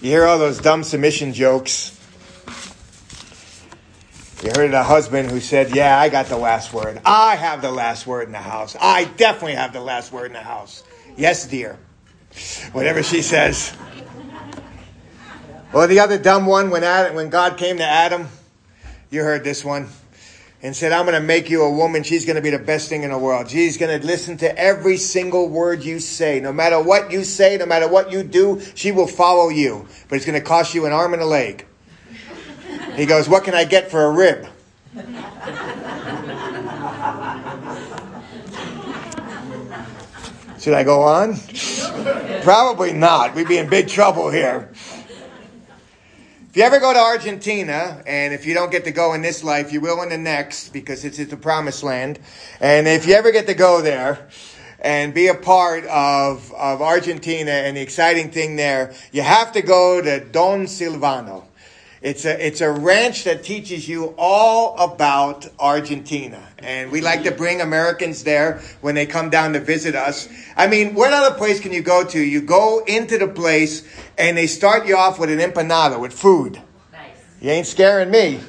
You 0.00 0.10
hear 0.10 0.26
all 0.26 0.38
those 0.38 0.60
dumb 0.60 0.84
submission 0.84 1.32
jokes. 1.32 1.98
You 4.44 4.52
heard 4.54 4.72
a 4.72 4.84
husband 4.84 5.28
who 5.30 5.40
said, 5.40 5.74
Yeah, 5.74 5.98
I 5.98 6.08
got 6.08 6.26
the 6.26 6.36
last 6.36 6.72
word. 6.72 7.00
I 7.04 7.34
have 7.34 7.62
the 7.62 7.72
last 7.72 8.06
word 8.06 8.26
in 8.26 8.32
the 8.32 8.38
house. 8.38 8.76
I 8.80 9.04
definitely 9.04 9.56
have 9.56 9.72
the 9.72 9.80
last 9.80 10.12
word 10.12 10.26
in 10.26 10.34
the 10.34 10.38
house. 10.38 10.84
Yes, 11.16 11.48
dear. 11.48 11.76
Whatever 12.70 13.02
she 13.02 13.22
says. 13.22 13.72
Or 15.72 15.88
the 15.88 15.98
other 15.98 16.16
dumb 16.16 16.46
one 16.46 16.70
when, 16.70 16.84
Adam, 16.84 17.16
when 17.16 17.28
God 17.28 17.58
came 17.58 17.78
to 17.78 17.84
Adam, 17.84 18.28
you 19.10 19.22
heard 19.22 19.42
this 19.42 19.64
one, 19.64 19.88
and 20.62 20.74
said, 20.74 20.92
I'm 20.92 21.06
going 21.06 21.20
to 21.20 21.26
make 21.26 21.50
you 21.50 21.62
a 21.62 21.70
woman. 21.70 22.02
She's 22.02 22.24
going 22.24 22.36
to 22.36 22.42
be 22.42 22.50
the 22.50 22.58
best 22.58 22.88
thing 22.88 23.04
in 23.04 23.10
the 23.10 23.18
world. 23.18 23.50
She's 23.50 23.76
going 23.76 24.00
to 24.00 24.04
listen 24.04 24.36
to 24.38 24.58
every 24.58 24.96
single 24.96 25.48
word 25.48 25.84
you 25.84 26.00
say. 26.00 26.40
No 26.40 26.52
matter 26.52 26.82
what 26.82 27.12
you 27.12 27.22
say, 27.24 27.56
no 27.56 27.66
matter 27.66 27.88
what 27.88 28.10
you 28.10 28.24
do, 28.24 28.60
she 28.74 28.90
will 28.90 29.06
follow 29.06 29.50
you. 29.50 29.86
But 30.08 30.16
it's 30.16 30.26
going 30.26 30.40
to 30.40 30.44
cost 30.44 30.74
you 30.74 30.86
an 30.86 30.92
arm 30.92 31.12
and 31.12 31.22
a 31.22 31.26
leg. 31.26 31.64
He 32.96 33.06
goes, 33.06 33.28
What 33.28 33.44
can 33.44 33.54
I 33.54 33.64
get 33.64 33.90
for 33.90 34.04
a 34.04 34.10
rib? 34.10 34.48
Should 40.58 40.74
I 40.74 40.82
go 40.82 41.02
on? 41.02 41.36
Probably 42.42 42.92
not. 42.92 43.36
We'd 43.36 43.46
be 43.46 43.58
in 43.58 43.68
big 43.68 43.86
trouble 43.86 44.30
here. 44.30 44.72
You 46.58 46.64
ever 46.64 46.80
go 46.80 46.92
to 46.92 46.98
Argentina, 46.98 48.02
and 48.04 48.34
if 48.34 48.44
you 48.44 48.52
don't 48.52 48.72
get 48.72 48.82
to 48.86 48.90
go 48.90 49.14
in 49.14 49.22
this 49.22 49.44
life, 49.44 49.72
you 49.72 49.80
will 49.80 50.02
in 50.02 50.08
the 50.08 50.18
next 50.18 50.70
because 50.70 51.04
it's, 51.04 51.20
it's 51.20 51.30
the 51.30 51.36
promised 51.36 51.84
land. 51.84 52.18
And 52.58 52.88
if 52.88 53.06
you 53.06 53.14
ever 53.14 53.30
get 53.30 53.46
to 53.46 53.54
go 53.54 53.80
there 53.80 54.28
and 54.80 55.14
be 55.14 55.28
a 55.28 55.36
part 55.36 55.84
of, 55.84 56.52
of 56.54 56.82
Argentina 56.82 57.52
and 57.52 57.76
the 57.76 57.80
exciting 57.80 58.32
thing 58.32 58.56
there, 58.56 58.92
you 59.12 59.22
have 59.22 59.52
to 59.52 59.62
go 59.62 60.02
to 60.02 60.18
Don 60.18 60.64
Silvano. 60.64 61.44
It's 62.00 62.24
a, 62.24 62.46
it's 62.46 62.60
a 62.60 62.70
ranch 62.70 63.24
that 63.24 63.42
teaches 63.42 63.88
you 63.88 64.14
all 64.16 64.78
about 64.78 65.48
Argentina. 65.58 66.46
And 66.58 66.92
we 66.92 67.00
like 67.00 67.24
to 67.24 67.32
bring 67.32 67.60
Americans 67.60 68.22
there 68.22 68.60
when 68.80 68.94
they 68.94 69.06
come 69.06 69.30
down 69.30 69.52
to 69.54 69.60
visit 69.60 69.96
us. 69.96 70.28
I 70.56 70.68
mean, 70.68 70.94
what 70.94 71.12
other 71.12 71.36
place 71.36 71.60
can 71.60 71.72
you 71.72 71.82
go 71.82 72.04
to? 72.04 72.20
You 72.20 72.40
go 72.40 72.84
into 72.86 73.18
the 73.18 73.26
place 73.26 73.86
and 74.16 74.36
they 74.36 74.46
start 74.46 74.86
you 74.86 74.96
off 74.96 75.18
with 75.18 75.30
an 75.30 75.38
empanada, 75.38 76.00
with 76.00 76.12
food. 76.12 76.62
You 77.40 77.50
ain't 77.50 77.68
scaring 77.68 78.10
me. 78.10 78.40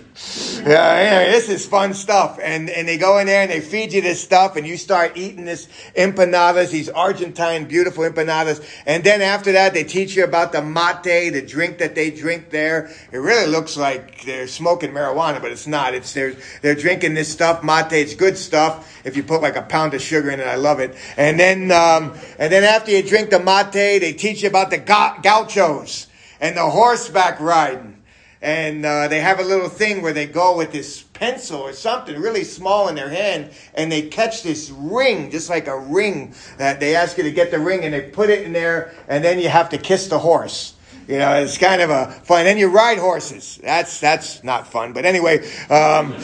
Yeah, 0.63 1.31
this 1.31 1.47
is 1.47 1.63
fun 1.63 1.93
stuff. 1.93 2.39
And, 2.41 2.71
and 2.71 2.87
they 2.87 2.97
go 2.97 3.19
in 3.19 3.27
there 3.27 3.43
and 3.43 3.51
they 3.51 3.61
feed 3.61 3.93
you 3.93 4.01
this 4.01 4.19
stuff 4.19 4.55
and 4.55 4.65
you 4.65 4.77
start 4.77 5.15
eating 5.15 5.45
this 5.45 5.67
empanadas, 5.95 6.71
these 6.71 6.89
Argentine 6.89 7.65
beautiful 7.65 8.03
empanadas. 8.03 8.65
And 8.87 9.03
then 9.03 9.21
after 9.21 9.51
that, 9.51 9.75
they 9.75 9.83
teach 9.83 10.15
you 10.15 10.23
about 10.23 10.53
the 10.53 10.63
mate, 10.63 11.29
the 11.29 11.41
drink 11.43 11.77
that 11.77 11.93
they 11.93 12.09
drink 12.09 12.49
there. 12.49 12.89
It 13.11 13.19
really 13.19 13.45
looks 13.45 13.77
like 13.77 14.25
they're 14.25 14.47
smoking 14.47 14.91
marijuana, 14.91 15.39
but 15.39 15.51
it's 15.51 15.67
not. 15.67 15.93
It's, 15.93 16.11
they're, 16.13 16.35
they're 16.63 16.73
drinking 16.73 17.13
this 17.13 17.31
stuff, 17.31 17.63
mate. 17.63 17.91
It's 17.91 18.15
good 18.15 18.39
stuff. 18.39 18.99
If 19.05 19.15
you 19.15 19.21
put 19.21 19.43
like 19.43 19.55
a 19.55 19.61
pound 19.61 19.93
of 19.93 20.01
sugar 20.01 20.31
in 20.31 20.39
it, 20.39 20.47
I 20.47 20.55
love 20.55 20.79
it. 20.79 20.95
And 21.15 21.39
then, 21.39 21.71
um, 21.71 22.17
and 22.39 22.51
then 22.51 22.63
after 22.63 22.89
you 22.89 23.03
drink 23.03 23.29
the 23.29 23.39
mate, 23.39 23.99
they 23.99 24.13
teach 24.13 24.41
you 24.41 24.49
about 24.49 24.71
the 24.71 24.79
gauchos 24.79 26.07
and 26.41 26.57
the 26.57 26.67
horseback 26.71 27.39
riding 27.39 27.98
and 28.41 28.85
uh, 28.85 29.07
they 29.07 29.19
have 29.19 29.39
a 29.39 29.43
little 29.43 29.67
thing 29.67 30.01
where 30.01 30.13
they 30.13 30.25
go 30.25 30.55
with 30.55 30.71
this 30.71 31.03
pencil 31.03 31.59
or 31.59 31.73
something 31.73 32.19
really 32.19 32.43
small 32.43 32.87
in 32.87 32.95
their 32.95 33.09
hand 33.09 33.51
and 33.73 33.91
they 33.91 34.03
catch 34.03 34.43
this 34.43 34.69
ring 34.69 35.29
just 35.29 35.49
like 35.49 35.67
a 35.67 35.77
ring 35.77 36.33
that 36.57 36.79
they 36.79 36.95
ask 36.95 37.17
you 37.17 37.23
to 37.23 37.31
get 37.31 37.51
the 37.51 37.59
ring 37.59 37.83
and 37.83 37.93
they 37.93 38.01
put 38.01 38.29
it 38.29 38.43
in 38.43 38.53
there 38.53 38.93
and 39.07 39.23
then 39.23 39.39
you 39.39 39.49
have 39.49 39.69
to 39.69 39.77
kiss 39.77 40.07
the 40.07 40.19
horse 40.19 40.73
you 41.07 41.17
know 41.17 41.33
it's 41.33 41.57
kind 41.57 41.81
of 41.81 41.89
a 41.89 42.11
fun 42.23 42.45
then 42.45 42.57
you 42.57 42.69
ride 42.69 42.97
horses 42.97 43.59
that's 43.61 43.99
that's 43.99 44.41
not 44.43 44.71
fun 44.71 44.93
but 44.93 45.05
anyway 45.05 45.39
um, 45.69 46.15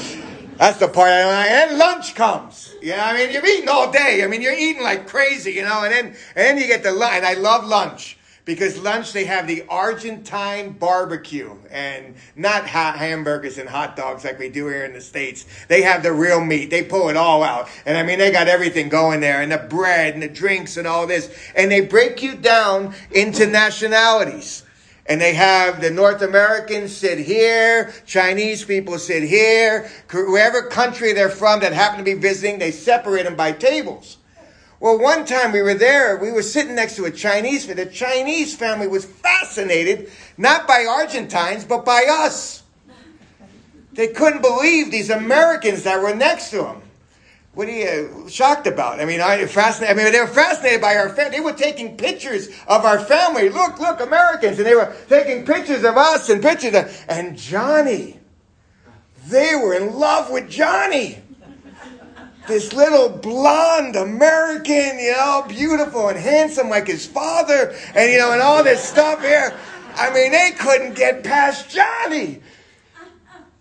that's 0.58 0.80
the 0.80 0.88
part 0.88 1.10
I 1.10 1.22
don't 1.22 1.34
like. 1.34 1.52
And 1.52 1.78
lunch 1.78 2.16
comes. 2.16 2.74
You 2.82 2.92
know, 2.92 3.04
I 3.04 3.14
mean, 3.14 3.34
you're 3.34 3.46
eating 3.46 3.68
all 3.68 3.92
day. 3.92 4.24
I 4.24 4.28
mean, 4.28 4.42
you're 4.42 4.54
eating 4.54 4.84
like 4.84 5.06
crazy, 5.06 5.52
you 5.52 5.64
know, 5.64 5.84
and 5.84 5.92
then, 5.92 6.06
and 6.06 6.16
then 6.36 6.58
you 6.58 6.66
get 6.66 6.82
the 6.82 6.94
lunch. 6.94 7.14
And 7.14 7.26
I 7.26 7.34
love 7.34 7.66
lunch 7.66 8.18
because 8.46 8.78
lunch 8.78 9.12
they 9.12 9.26
have 9.26 9.48
the 9.48 9.66
Argentine 9.68 10.70
barbecue 10.72 11.56
and 11.72 12.16
not 12.36 12.68
hot 12.68 12.98
hamburgers 12.98 13.58
and 13.58 13.68
hot 13.68 13.96
dogs 13.96 14.24
like 14.24 14.40
we 14.40 14.50
do 14.50 14.68
here 14.68 14.86
in 14.86 14.94
the 14.94 15.02
States. 15.02 15.46
They 15.68 15.82
have 15.82 16.04
the 16.04 16.14
real 16.14 16.40
meat. 16.40 16.70
They 16.70 16.84
pull 16.84 17.10
it 17.10 17.18
all 17.18 17.44
out. 17.44 17.68
And 17.86 17.98
I 17.98 18.04
mean, 18.04 18.20
they 18.20 18.32
got 18.32 18.48
everything 18.48 18.88
going 18.88 19.20
there 19.20 19.42
and 19.42 19.52
the 19.52 19.58
bread 19.58 20.14
and 20.14 20.22
the 20.22 20.30
drinks 20.30 20.78
and 20.78 20.88
all 20.88 21.08
this. 21.08 21.36
And 21.56 21.72
they 21.72 21.82
break 21.82 22.22
you 22.22 22.36
down 22.36 22.94
into 23.12 23.48
nationalities. 23.48 24.64
And 25.08 25.22
they 25.22 25.34
have 25.34 25.82
the 25.82 25.92
North 25.92 26.24
Americans 26.24 26.96
sit 26.96 27.20
here, 27.20 27.94
Chinese 28.08 28.66
people 28.66 28.98
sit 28.98 29.22
here, 29.22 29.88
wherever 30.12 30.64
country 30.64 31.14
they're 31.14 31.30
from 31.30 31.60
that 31.60 31.74
happen 31.74 32.00
to 32.00 32.04
be 32.04 32.16
visiting, 32.16 32.58
they 32.58 32.72
separate 32.72 33.24
them 33.24 33.36
by 33.36 33.52
tables. 33.52 34.18
Well, 34.80 35.00
one 35.00 35.26
time 35.26 35.52
we 35.52 35.62
were 35.62 35.74
there, 35.74 36.18
we 36.18 36.32
were 36.32 36.42
sitting 36.42 36.76
next 36.76 36.98
to 36.98 37.06
a 37.06 37.12
Chinese, 37.12 37.66
family. 37.66 37.86
the 37.86 37.92
Chinese 37.92 38.56
family 38.56 38.88
was 38.88 39.06
fascinated, 39.06 40.12
not 40.38 40.68
by 40.68 40.86
Argentines, 40.86 41.64
but 41.64 41.86
by 41.86 42.06
us. 42.10 42.64
They 43.94 44.10
couldn't 44.10 44.42
believe 44.42 44.92
these 44.92 45.10
Americans 45.10 45.84
that 45.84 46.02
were 46.02 46.14
next 46.14 46.50
to 46.50 46.58
them. 46.58 46.82
What 47.54 47.70
are 47.70 47.72
you 47.72 48.26
shocked 48.28 48.68
about? 48.68 49.00
I 49.00 49.06
mean, 49.06 49.22
I 49.22 49.46
fascinated. 49.46 49.98
I 49.98 50.04
mean, 50.04 50.12
they 50.12 50.20
were 50.20 50.28
fascinated 50.28 50.82
by 50.82 50.98
our 50.98 51.08
family. 51.08 51.38
They 51.38 51.44
were 51.44 51.54
taking 51.54 51.96
pictures 51.96 52.50
of 52.68 52.84
our 52.84 53.00
family. 53.00 53.48
Look, 53.48 53.80
look, 53.80 54.02
Americans, 54.02 54.58
and 54.58 54.68
they 54.68 54.76
were 54.76 54.94
taking 55.08 55.46
pictures 55.46 55.86
of 55.86 55.96
us 55.96 56.30
and 56.30 56.42
pictures 56.42 56.76
of 56.76 57.06
and 57.08 57.38
Johnny. 57.38 58.20
They 59.28 59.56
were 59.56 59.74
in 59.74 59.98
love 59.98 60.30
with 60.30 60.50
Johnny 60.50 61.20
this 62.48 62.74
little 62.74 63.10
blonde 63.10 63.96
American, 63.96 65.00
you 65.00 65.12
know, 65.12 65.46
beautiful 65.48 66.10
and 66.10 66.18
handsome 66.18 66.70
like 66.70 66.88
his 66.88 67.06
father, 67.06 67.76
and 67.96 68.12
you 68.12 68.18
know, 68.18 68.32
and 68.32 68.42
all 68.42 68.64
this 68.64 68.84
stuff 68.84 69.22
here. 69.22 69.56
I 69.96 70.14
mean, 70.14 70.32
they 70.32 70.52
couldn't 70.52 70.96
get 70.96 71.24
past 71.24 71.70
Johnny. 71.70 72.42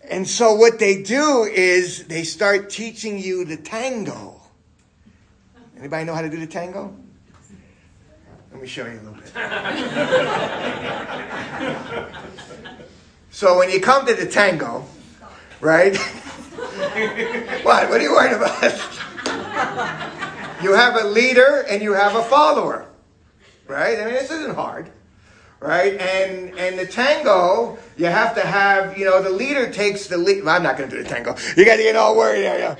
And 0.08 0.28
so 0.28 0.54
what 0.54 0.78
they 0.78 1.02
do 1.02 1.44
is 1.44 2.06
they 2.06 2.24
start 2.24 2.68
teaching 2.68 3.18
you 3.18 3.44
the 3.44 3.56
tango. 3.56 4.40
Anybody 5.78 6.04
know 6.04 6.14
how 6.14 6.22
to 6.22 6.30
do 6.30 6.38
the 6.38 6.46
tango? 6.46 6.94
Let 8.52 8.60
me 8.60 8.68
show 8.68 8.86
you 8.86 8.92
a 8.92 9.02
little 9.02 9.14
bit. 9.14 9.32
so 13.30 13.58
when 13.58 13.70
you 13.70 13.80
come 13.80 14.06
to 14.06 14.14
the 14.14 14.26
tango, 14.26 14.84
right? 15.60 15.96
what? 17.64 17.88
What 17.88 18.00
are 18.00 18.02
you 18.02 18.12
worried 18.12 18.32
about? 18.32 18.62
you 20.62 20.72
have 20.74 20.96
a 20.96 21.08
leader 21.08 21.64
and 21.68 21.82
you 21.82 21.92
have 21.94 22.14
a 22.14 22.22
follower, 22.22 22.88
right? 23.66 23.98
I 23.98 24.04
mean, 24.04 24.14
this 24.14 24.30
isn't 24.30 24.54
hard, 24.54 24.90
right? 25.60 25.94
And 26.00 26.56
and 26.58 26.78
the 26.78 26.86
tango, 26.86 27.78
you 27.96 28.06
have 28.06 28.34
to 28.36 28.40
have, 28.40 28.96
you 28.96 29.04
know, 29.04 29.22
the 29.22 29.30
leader 29.30 29.70
takes 29.70 30.06
the 30.06 30.16
lead. 30.16 30.44
Well, 30.44 30.54
I'm 30.54 30.62
not 30.62 30.76
going 30.76 30.88
to 30.88 30.96
do 30.96 31.02
the 31.02 31.08
tango. 31.08 31.36
You 31.56 31.64
got 31.64 31.76
to 31.76 31.82
get 31.82 31.96
all 31.96 32.16
worried 32.16 32.42
there. 32.42 32.58
Yeah. 32.58 32.76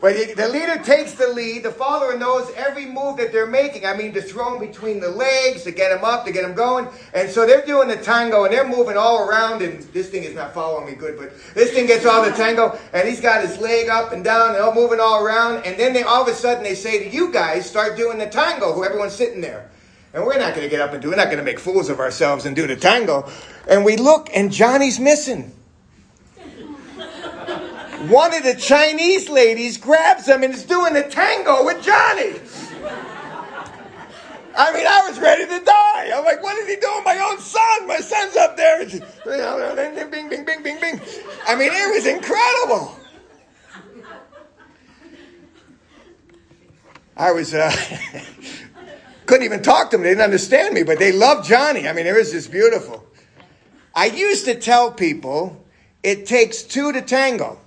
But 0.00 0.36
the 0.36 0.48
leader 0.48 0.82
takes 0.82 1.14
the 1.14 1.28
lead. 1.28 1.62
The 1.62 1.70
follower 1.70 2.18
knows 2.18 2.50
every 2.56 2.84
move 2.84 3.16
that 3.16 3.32
they're 3.32 3.46
making. 3.46 3.86
I 3.86 3.96
mean, 3.96 4.12
to 4.12 4.20
throw 4.20 4.50
them 4.50 4.66
between 4.66 5.00
the 5.00 5.08
legs, 5.08 5.62
to 5.64 5.70
get 5.70 5.94
them 5.94 6.04
up, 6.04 6.26
to 6.26 6.32
get 6.32 6.42
them 6.42 6.54
going. 6.54 6.88
And 7.14 7.30
so 7.30 7.46
they're 7.46 7.64
doing 7.64 7.88
the 7.88 7.96
tango 7.96 8.44
and 8.44 8.52
they're 8.52 8.68
moving 8.68 8.96
all 8.96 9.26
around. 9.26 9.62
And 9.62 9.80
this 9.94 10.10
thing 10.10 10.24
is 10.24 10.34
not 10.34 10.52
following 10.52 10.86
me 10.86 10.94
good, 10.94 11.16
but 11.16 11.32
this 11.54 11.70
thing 11.72 11.86
gets 11.86 12.04
all 12.04 12.22
the 12.22 12.32
tango. 12.32 12.78
And 12.92 13.08
he's 13.08 13.20
got 13.20 13.46
his 13.46 13.58
leg 13.58 13.88
up 13.88 14.12
and 14.12 14.22
down 14.22 14.54
and 14.54 14.58
all 14.58 14.74
moving 14.74 15.00
all 15.00 15.24
around. 15.24 15.64
And 15.64 15.78
then 15.78 15.94
they 15.94 16.02
all 16.02 16.22
of 16.22 16.28
a 16.28 16.34
sudden 16.34 16.64
they 16.64 16.74
say 16.74 17.08
to 17.08 17.14
you 17.14 17.32
guys, 17.32 17.68
start 17.68 17.96
doing 17.96 18.18
the 18.18 18.26
tango, 18.26 18.74
who 18.74 18.84
everyone's 18.84 19.14
sitting 19.14 19.40
there. 19.40 19.70
And 20.12 20.24
we're 20.24 20.38
not 20.38 20.54
going 20.54 20.68
to 20.68 20.70
get 20.70 20.80
up 20.80 20.92
and 20.92 21.02
do. 21.02 21.10
We're 21.10 21.16
not 21.16 21.26
going 21.26 21.38
to 21.38 21.44
make 21.44 21.58
fools 21.58 21.88
of 21.88 21.98
ourselves 21.98 22.46
and 22.46 22.54
do 22.54 22.66
the 22.66 22.76
tango. 22.76 23.28
And 23.66 23.84
we 23.84 23.96
look 23.96 24.28
and 24.34 24.52
Johnny's 24.52 25.00
missing 25.00 25.52
one 28.08 28.34
of 28.34 28.42
the 28.42 28.54
Chinese 28.54 29.28
ladies 29.28 29.78
grabs 29.78 30.26
him 30.26 30.42
and 30.42 30.54
is 30.54 30.64
doing 30.64 30.96
a 30.96 31.08
tango 31.08 31.64
with 31.64 31.82
Johnny. 31.82 32.34
I 34.56 34.72
mean, 34.72 34.86
I 34.86 35.08
was 35.08 35.18
ready 35.18 35.44
to 35.46 35.64
die. 35.64 36.12
I'm 36.14 36.24
like, 36.24 36.42
what 36.42 36.56
is 36.58 36.68
he 36.68 36.76
doing? 36.76 37.02
My 37.04 37.18
own 37.18 37.38
son. 37.38 37.88
My 37.88 37.98
son's 37.98 38.36
up 38.36 38.56
there. 38.56 38.84
Bing, 38.86 40.28
bing, 40.28 40.44
bing, 40.44 40.62
bing, 40.62 40.80
bing. 40.80 41.00
I 41.46 41.56
mean, 41.56 41.70
it 41.72 41.94
was 41.94 42.06
incredible. 42.06 42.96
I 47.16 47.32
was, 47.32 47.54
uh, 47.54 47.74
couldn't 49.26 49.44
even 49.44 49.62
talk 49.62 49.90
to 49.90 49.96
them. 49.96 50.02
They 50.02 50.10
didn't 50.10 50.22
understand 50.22 50.74
me, 50.74 50.82
but 50.82 50.98
they 50.98 51.12
loved 51.12 51.48
Johnny. 51.48 51.88
I 51.88 51.92
mean, 51.92 52.06
it 52.06 52.14
was 52.14 52.32
just 52.32 52.50
beautiful. 52.50 53.04
I 53.94 54.06
used 54.06 54.44
to 54.46 54.54
tell 54.58 54.90
people 54.90 55.64
it 56.02 56.26
takes 56.26 56.62
two 56.62 56.92
to 56.92 57.02
tango. 57.02 57.58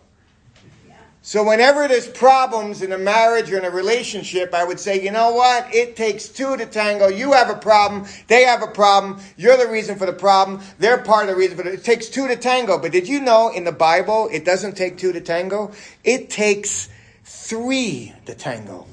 So 1.27 1.43
whenever 1.43 1.89
there's 1.89 2.07
problems 2.07 2.81
in 2.81 2.93
a 2.93 2.97
marriage 2.97 3.51
or 3.51 3.57
in 3.57 3.65
a 3.65 3.69
relationship, 3.69 4.53
I 4.53 4.63
would 4.63 4.79
say, 4.79 5.03
you 5.03 5.11
know 5.11 5.33
what? 5.33 5.75
It 5.75 5.97
takes 5.97 6.29
two 6.29 6.55
to 6.55 6.65
tango. 6.65 7.09
You 7.09 7.33
have 7.33 7.49
a 7.49 7.57
problem. 7.57 8.07
They 8.27 8.43
have 8.43 8.63
a 8.63 8.67
problem. 8.67 9.19
You're 9.35 9.57
the 9.57 9.67
reason 9.67 9.97
for 9.97 10.05
the 10.05 10.13
problem. 10.13 10.61
They're 10.79 10.99
part 10.99 11.23
of 11.23 11.31
the 11.31 11.35
reason 11.35 11.57
for 11.57 11.67
it. 11.67 11.73
It 11.73 11.83
takes 11.83 12.07
two 12.07 12.29
to 12.29 12.37
tango. 12.37 12.79
But 12.79 12.93
did 12.93 13.09
you 13.09 13.19
know 13.19 13.51
in 13.53 13.65
the 13.65 13.73
Bible, 13.73 14.29
it 14.31 14.45
doesn't 14.45 14.77
take 14.77 14.97
two 14.97 15.11
to 15.11 15.19
tango? 15.19 15.73
It 16.05 16.29
takes 16.29 16.87
three 17.25 18.13
to 18.25 18.33
tango. 18.33 18.87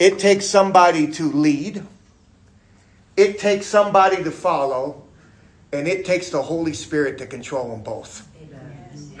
It 0.00 0.18
takes 0.18 0.46
somebody 0.46 1.12
to 1.12 1.30
lead. 1.30 1.84
It 3.16 3.38
takes 3.38 3.66
somebody 3.66 4.24
to 4.24 4.32
follow. 4.32 5.04
And 5.72 5.86
it 5.86 6.04
takes 6.04 6.30
the 6.30 6.42
Holy 6.42 6.72
Spirit 6.72 7.18
to 7.18 7.26
control 7.26 7.68
them 7.68 7.84
both. 7.84 8.28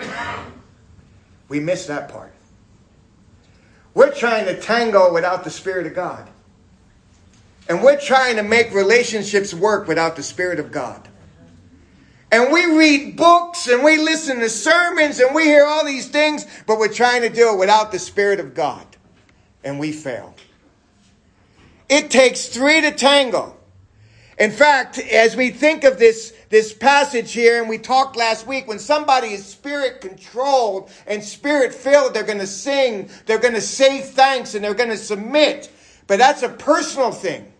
Amen. 0.00 0.54
We 1.48 1.60
miss 1.60 1.86
that 1.86 2.08
part. 2.08 2.32
We're 3.94 4.12
trying 4.12 4.44
to 4.46 4.60
tango 4.60 5.12
without 5.12 5.44
the 5.44 5.50
Spirit 5.50 5.86
of 5.86 5.94
God. 5.94 6.28
And 7.68 7.82
we're 7.82 7.98
trying 7.98 8.36
to 8.36 8.42
make 8.42 8.72
relationships 8.72 9.54
work 9.54 9.88
without 9.88 10.16
the 10.16 10.22
Spirit 10.22 10.60
of 10.60 10.70
God. 10.70 11.08
And 12.30 12.52
we 12.52 12.66
read 12.76 13.16
books 13.16 13.68
and 13.68 13.82
we 13.82 13.96
listen 13.96 14.40
to 14.40 14.48
sermons 14.48 15.20
and 15.20 15.34
we 15.34 15.44
hear 15.44 15.64
all 15.64 15.84
these 15.84 16.08
things, 16.08 16.46
but 16.66 16.78
we're 16.78 16.92
trying 16.92 17.22
to 17.22 17.28
do 17.28 17.54
it 17.54 17.58
without 17.58 17.92
the 17.92 17.98
Spirit 17.98 18.40
of 18.40 18.54
God. 18.54 18.86
And 19.64 19.78
we 19.78 19.92
fail. 19.92 20.34
It 21.88 22.10
takes 22.10 22.46
three 22.46 22.80
to 22.82 22.92
tango. 22.92 23.55
In 24.38 24.50
fact, 24.50 24.98
as 24.98 25.34
we 25.34 25.50
think 25.50 25.84
of 25.84 25.98
this, 25.98 26.34
this 26.50 26.72
passage 26.72 27.32
here, 27.32 27.60
and 27.60 27.70
we 27.70 27.78
talked 27.78 28.16
last 28.16 28.46
week, 28.46 28.68
when 28.68 28.78
somebody 28.78 29.28
is 29.28 29.46
spirit 29.46 30.02
controlled 30.02 30.90
and 31.06 31.24
spirit 31.24 31.74
filled, 31.74 32.12
they're 32.12 32.22
going 32.22 32.38
to 32.38 32.46
sing, 32.46 33.08
they're 33.24 33.38
going 33.38 33.54
to 33.54 33.62
say 33.62 34.02
thanks, 34.02 34.54
and 34.54 34.62
they're 34.62 34.74
going 34.74 34.90
to 34.90 34.96
submit. 34.98 35.70
But 36.06 36.18
that's 36.18 36.42
a 36.42 36.50
personal 36.50 37.12
thing. 37.12 37.50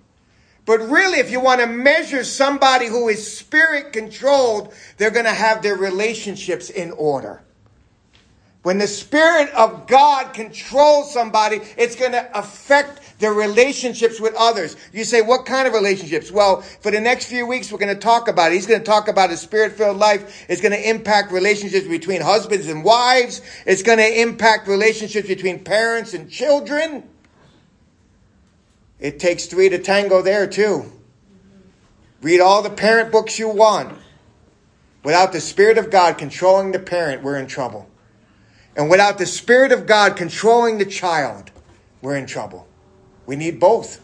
But 0.66 0.80
really, 0.80 1.18
if 1.18 1.30
you 1.30 1.40
want 1.40 1.60
to 1.60 1.66
measure 1.66 2.24
somebody 2.24 2.88
who 2.88 3.08
is 3.08 3.36
spirit 3.38 3.92
controlled, 3.92 4.74
they're 4.98 5.10
going 5.10 5.24
to 5.24 5.32
have 5.32 5.62
their 5.62 5.76
relationships 5.76 6.68
in 6.68 6.90
order. 6.92 7.42
When 8.66 8.78
the 8.78 8.88
Spirit 8.88 9.48
of 9.54 9.86
God 9.86 10.34
controls 10.34 11.12
somebody, 11.12 11.60
it's 11.78 11.94
going 11.94 12.10
to 12.10 12.36
affect 12.36 13.05
their 13.18 13.32
relationships 13.32 14.20
with 14.20 14.34
others. 14.34 14.76
You 14.92 15.04
say, 15.04 15.22
what 15.22 15.46
kind 15.46 15.66
of 15.66 15.74
relationships? 15.74 16.30
Well, 16.30 16.60
for 16.60 16.90
the 16.90 17.00
next 17.00 17.26
few 17.26 17.46
weeks, 17.46 17.72
we're 17.72 17.78
going 17.78 17.94
to 17.94 18.00
talk 18.00 18.28
about 18.28 18.52
it. 18.52 18.54
He's 18.56 18.66
going 18.66 18.80
to 18.80 18.86
talk 18.86 19.08
about 19.08 19.30
a 19.30 19.36
spirit-filled 19.36 19.96
life. 19.96 20.44
It's 20.48 20.60
going 20.60 20.72
to 20.72 20.90
impact 20.90 21.32
relationships 21.32 21.86
between 21.86 22.20
husbands 22.20 22.68
and 22.68 22.84
wives. 22.84 23.40
It's 23.64 23.82
going 23.82 23.98
to 23.98 24.20
impact 24.20 24.68
relationships 24.68 25.28
between 25.28 25.64
parents 25.64 26.12
and 26.12 26.30
children. 26.30 27.04
It 29.00 29.18
takes 29.18 29.46
three 29.46 29.68
to 29.70 29.78
tango 29.78 30.22
there, 30.22 30.46
too. 30.46 30.92
Read 32.22 32.40
all 32.40 32.62
the 32.62 32.70
parent 32.70 33.12
books 33.12 33.38
you 33.38 33.48
want. 33.48 33.96
Without 35.04 35.32
the 35.32 35.40
Spirit 35.40 35.78
of 35.78 35.90
God 35.90 36.18
controlling 36.18 36.72
the 36.72 36.78
parent, 36.78 37.22
we're 37.22 37.36
in 37.36 37.46
trouble. 37.46 37.88
And 38.74 38.90
without 38.90 39.18
the 39.18 39.26
Spirit 39.26 39.72
of 39.72 39.86
God 39.86 40.16
controlling 40.16 40.78
the 40.78 40.84
child, 40.84 41.50
we're 42.02 42.16
in 42.16 42.26
trouble. 42.26 42.66
We 43.26 43.36
need 43.36 43.58
both. 43.58 44.00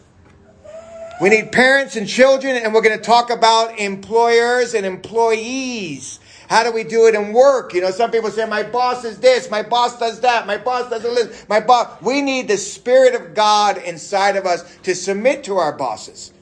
We 1.21 1.29
need 1.29 1.51
parents 1.51 1.95
and 1.95 2.07
children, 2.07 2.57
and 2.57 2.73
we're 2.73 2.81
going 2.81 2.97
to 2.97 3.03
talk 3.03 3.29
about 3.29 3.79
employers 3.79 4.73
and 4.73 4.85
employees. 4.85 6.19
How 6.49 6.63
do 6.63 6.71
we 6.71 6.83
do 6.83 7.07
it 7.07 7.15
in 7.15 7.31
work? 7.31 7.73
You 7.73 7.81
know, 7.81 7.91
some 7.91 8.11
people 8.11 8.29
say, 8.29 8.45
my 8.45 8.63
boss 8.63 9.05
is 9.05 9.19
this, 9.19 9.49
my 9.49 9.63
boss 9.63 9.97
does 9.97 10.19
that, 10.19 10.45
my 10.45 10.57
boss 10.57 10.89
doesn't 10.89 11.13
listen, 11.13 11.45
my 11.47 11.61
boss. 11.61 12.01
We 12.01 12.21
need 12.21 12.49
the 12.49 12.57
Spirit 12.57 13.15
of 13.15 13.33
God 13.33 13.77
inside 13.77 14.35
of 14.35 14.45
us 14.45 14.77
to 14.79 14.93
submit 14.93 15.45
to 15.45 15.55
our 15.55 15.71
bosses. 15.71 16.32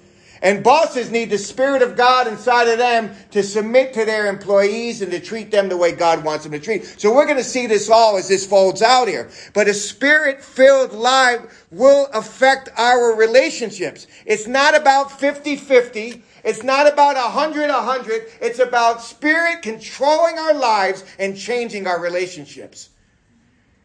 And 0.44 0.64
bosses 0.64 1.12
need 1.12 1.30
the 1.30 1.38
Spirit 1.38 1.84
of 1.84 1.96
God 1.96 2.28
inside 2.28 2.68
of 2.68 2.80
them 2.80 3.12
to 3.30 3.44
submit 3.44 3.94
to 3.94 4.06
their 4.06 4.26
employees 4.26 5.04
and 5.04 5.12
to 5.12 5.20
treat 5.20 5.52
them 5.52 5.70
the 5.70 5.78
way 5.78 5.92
God 5.92 6.24
wants 6.24 6.46
them 6.46 6.54
to 6.54 6.60
treat. 6.60 6.84
So 7.00 7.14
we're 7.14 7.26
going 7.26 7.38
to 7.38 7.44
see 7.44 7.68
this 7.68 7.92
all 7.92 8.18
as 8.18 8.28
this 8.28 8.46
folds 8.46 8.82
out 8.82 9.08
here. 9.08 9.30
But 9.54 9.68
a 9.68 9.74
Spirit 9.74 10.44
filled 10.44 10.94
life 10.94 11.68
will 11.70 12.08
affect 12.08 12.70
our 12.76 13.16
relationships. 13.16 14.08
It's 14.26 14.48
not 14.48 14.76
about 14.76 15.12
50-50. 15.12 16.24
It's 16.44 16.64
not 16.64 16.92
about 16.92 17.18
100-100. 17.18 18.30
It's 18.42 18.58
about 18.58 19.04
Spirit 19.04 19.62
controlling 19.62 20.40
our 20.40 20.56
lives 20.56 21.06
and 21.20 21.38
changing 21.38 21.86
our 21.86 22.02
relationships. 22.02 22.90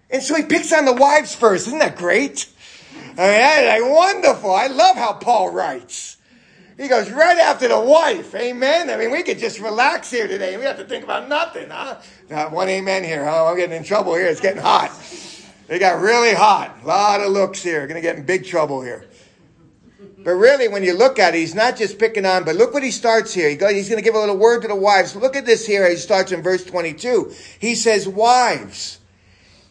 And 0.09 0.23
so 0.23 0.35
he 0.35 0.43
picks 0.43 0.73
on 0.73 0.87
the 0.87 0.95
wives 0.95 1.35
first. 1.35 1.67
Isn't 1.67 1.81
that 1.81 1.97
great? 1.97 2.49
I 2.95 2.97
mean, 2.97 3.17
that's 3.17 3.83
like 3.83 3.93
wonderful. 3.95 4.55
I 4.55 4.69
love 4.69 4.97
how 4.97 5.13
Paul 5.15 5.51
writes. 5.51 6.16
He 6.77 6.89
goes 6.89 7.11
right 7.11 7.39
after 7.39 7.69
the 7.69 7.81
wife. 7.81 8.35
Amen. 8.35 8.91
I 8.91 8.99
mean, 8.99 9.11
we 9.11 9.23
could 9.23 9.39
just 9.39 9.61
relax 9.61 10.11
here 10.11 10.29
today. 10.29 10.57
We 10.59 10.65
have 10.65 10.77
to 10.77 10.85
think 10.85 11.05
about 11.05 11.27
nothing, 11.29 11.71
huh? 11.71 12.01
Not 12.29 12.53
one 12.53 12.69
amen 12.69 13.03
here. 13.03 13.25
Huh? 13.25 13.47
I'm 13.47 13.57
getting 13.57 13.77
in 13.77 13.85
trouble 13.85 14.15
here. 14.15 14.27
It's 14.27 14.41
getting 14.41 14.61
hot. 14.61 14.93
It 15.69 15.79
got 15.79 16.01
really 16.01 16.35
hot. 16.35 16.79
A 16.83 16.87
lot 16.87 17.21
of 17.23 17.33
looks 17.33 17.63
here. 17.63 17.87
Going 17.87 18.01
to 18.01 18.03
get 18.03 18.17
in 18.17 18.27
big 18.27 18.45
trouble 18.45 18.83
here. 18.83 19.07
But 20.19 20.33
really, 20.33 20.69
when 20.69 20.83
you 20.83 20.93
look 20.93 21.19
at 21.19 21.35
it, 21.35 21.39
he's 21.39 21.55
not 21.55 21.77
just 21.77 21.99
picking 21.99 22.27
on, 22.27 22.45
but 22.45 22.57
look 22.57 22.75
what 22.75 22.83
he 22.83 22.91
starts 22.91 23.33
here. 23.33 23.49
He 23.49 23.57
goes, 23.57 23.73
he's 23.73 23.89
going 23.89 24.03
to 24.03 24.05
give 24.05 24.15
a 24.15 24.19
little 24.19 24.37
word 24.37 24.63
to 24.63 24.69
the 24.69 24.75
wives. 24.75 25.17
Look 25.17 25.37
at 25.37 25.47
this 25.47 25.67
here. 25.67 25.89
He 25.89 25.97
starts 25.97 26.31
in 26.33 26.43
verse 26.43 26.65
22. 26.65 27.33
He 27.59 27.75
says, 27.75 28.07
wives 28.07 28.99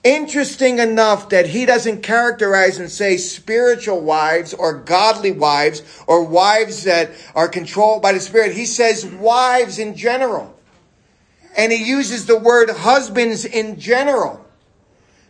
interesting 0.05 0.77
enough 0.77 1.29
that 1.29 1.47
he 1.47 1.65
doesn't 1.65 2.03
characterize 2.03 2.77
and 2.77 2.89
say 2.89 3.17
spiritual 3.17 3.99
wives 3.99 4.53
or 4.53 4.75
godly 4.75 5.31
wives 5.31 5.81
or 6.07 6.23
wives 6.23 6.83
that 6.83 7.09
are 7.33 7.49
controlled 7.49 8.03
by 8.03 8.13
the 8.13 8.19
Spirit. 8.19 8.53
He 8.53 8.67
says 8.67 9.05
wives 9.05 9.79
in 9.79 9.95
general. 9.95 10.55
And 11.57 11.71
he 11.71 11.83
uses 11.83 12.27
the 12.27 12.37
word 12.37 12.69
husbands 12.69 13.45
in 13.45 13.79
general. 13.79 14.45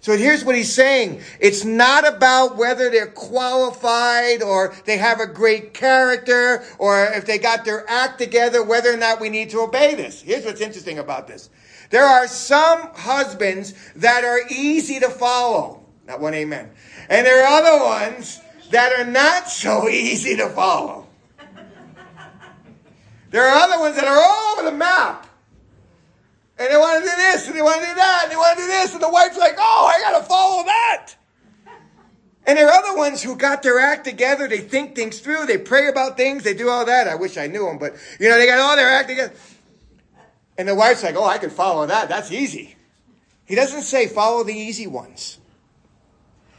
So 0.02 0.16
here's 0.16 0.44
what 0.44 0.56
he's 0.56 0.74
saying. 0.74 1.22
It's 1.40 1.64
not 1.66 2.08
about 2.08 2.58
whether 2.58 2.92
they're 2.92 3.08
qualified 3.08 4.44
or 4.44 4.76
they 4.86 4.98
have 4.98 5.20
a 5.20 5.26
great 5.26 5.74
character 5.74 6.64
or 6.78 7.06
if 7.06 7.26
they 7.26 7.40
got 7.40 7.66
their 7.66 7.90
act 7.90 8.20
together, 8.20 8.62
whether 8.62 8.94
or 8.94 8.98
not 8.98 9.20
we 9.20 9.30
need 9.30 9.50
to 9.52 9.62
obey 9.62 9.96
this. 9.96 10.22
Here's 10.22 10.46
what's 10.46 10.62
interesting 10.62 11.00
about 11.00 11.28
this. 11.28 11.50
There 11.90 12.06
are 12.06 12.28
some 12.28 12.90
husbands 12.94 13.74
that 13.96 14.24
are 14.24 14.42
easy 14.50 15.00
to 15.00 15.10
follow. 15.10 15.86
Not 16.08 16.20
one 16.20 16.34
amen. 16.34 16.72
And 17.10 17.26
there 17.26 17.44
are 17.44 17.62
other 17.62 17.84
ones 17.84 18.40
that 18.72 18.94
are 19.00 19.06
not 19.06 19.50
so 19.50 19.90
easy 19.90 20.36
to 20.38 20.50
follow. 20.50 21.08
There 23.32 23.46
are 23.46 23.56
other 23.56 23.80
ones 23.80 23.96
that 23.96 24.06
are 24.06 24.18
all 24.18 24.54
over 24.54 24.70
the 24.70 24.76
map. 24.76 25.28
And 26.58 26.72
they 26.72 26.78
want 26.78 27.04
to 27.04 27.10
do 27.10 27.16
this, 27.18 27.48
and 27.48 27.56
they 27.56 27.62
want 27.62 27.82
to 27.82 27.88
do 27.88 27.96
that, 27.96 28.22
and 28.24 28.32
they 28.32 28.38
want 28.38 28.58
to 28.58 28.64
do 28.64 28.68
this, 28.68 28.94
and 28.94 29.04
the 29.04 29.10
wife's 29.10 29.38
like, 29.38 29.56
oh, 29.58 29.92
I 29.94 30.00
got 30.00 30.18
to 30.20 30.26
follow 30.26 30.64
that. 30.64 31.16
And 32.48 32.58
there 32.58 32.68
are 32.68 32.74
other 32.74 32.96
ones 32.96 33.24
who 33.24 33.36
got 33.36 33.64
their 33.64 33.80
act 33.80 34.06
together. 34.06 34.48
They 34.48 34.60
think 34.60 34.96
things 34.96 35.20
through. 35.20 35.48
They 35.48 35.58
pray 35.58 35.88
about 35.88 36.16
things. 36.16 36.44
They 36.44 36.54
do 36.54 36.70
all 36.70 36.86
that. 36.86 37.08
I 37.08 37.16
wish 37.16 37.38
I 37.38 37.48
knew 37.48 37.66
them, 37.66 37.80
but 37.80 37.96
you 38.20 38.30
know, 38.30 38.38
they 38.38 38.46
got 38.46 38.60
all 38.60 38.76
their 38.76 38.90
act 38.90 39.10
together. 39.10 39.34
And 40.58 40.68
the 40.68 40.76
wife's 40.76 41.04
like, 41.04 41.16
oh, 41.16 41.26
I 41.26 41.38
can 41.38 41.50
follow 41.50 41.86
that. 41.86 42.10
That's 42.10 42.32
easy. 42.32 42.76
He 43.46 43.56
doesn't 43.56 43.84
say 43.84 44.08
follow 44.08 44.44
the 44.44 44.54
easy 44.54 44.88
ones. 44.88 45.40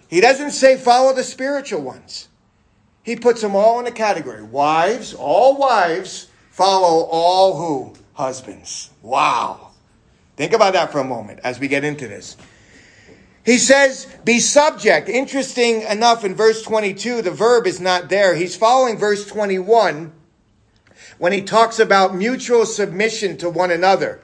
He 0.09 0.21
doesn't 0.21 0.53
say 0.53 0.77
follow 0.77 1.15
the 1.15 1.25
spiritual 1.25 1.83
ones. 1.83 2.29
He 3.03 3.17
puts 3.17 3.41
them 3.41 3.57
all 3.57 3.81
in 3.81 3.87
a 3.87 3.93
category. 3.93 4.43
Wives, 4.43 5.15
all 5.15 5.57
wives, 5.57 6.29
follow 6.51 7.05
all 7.05 7.57
who? 7.57 7.95
Husbands. 8.15 8.91
Wow. 9.03 9.71
Think 10.37 10.53
about 10.53 10.75
that 10.75 10.93
for 10.93 11.01
a 11.01 11.05
moment 11.05 11.41
as 11.43 11.59
we 11.59 11.69
get 11.69 11.85
into 11.85 12.07
this. 12.09 12.37
He 13.45 13.59
says, 13.59 14.07
be 14.25 14.41
subject. 14.41 15.09
Interesting 15.09 15.83
enough, 15.83 16.25
in 16.25 16.35
verse 16.35 16.63
22, 16.63 17.23
the 17.23 17.31
verb 17.31 17.67
is 17.67 17.81
not 17.81 18.09
there. 18.09 18.35
He's 18.35 18.57
following 18.57 18.99
verse 18.99 19.25
21 19.27 20.13
when 21.19 21.33
he 21.33 21.43
talks 21.43 21.79
about 21.79 22.15
mutual 22.15 22.67
submission 22.67 23.37
to 23.39 23.51
one 23.51 23.71
another. 23.71 24.21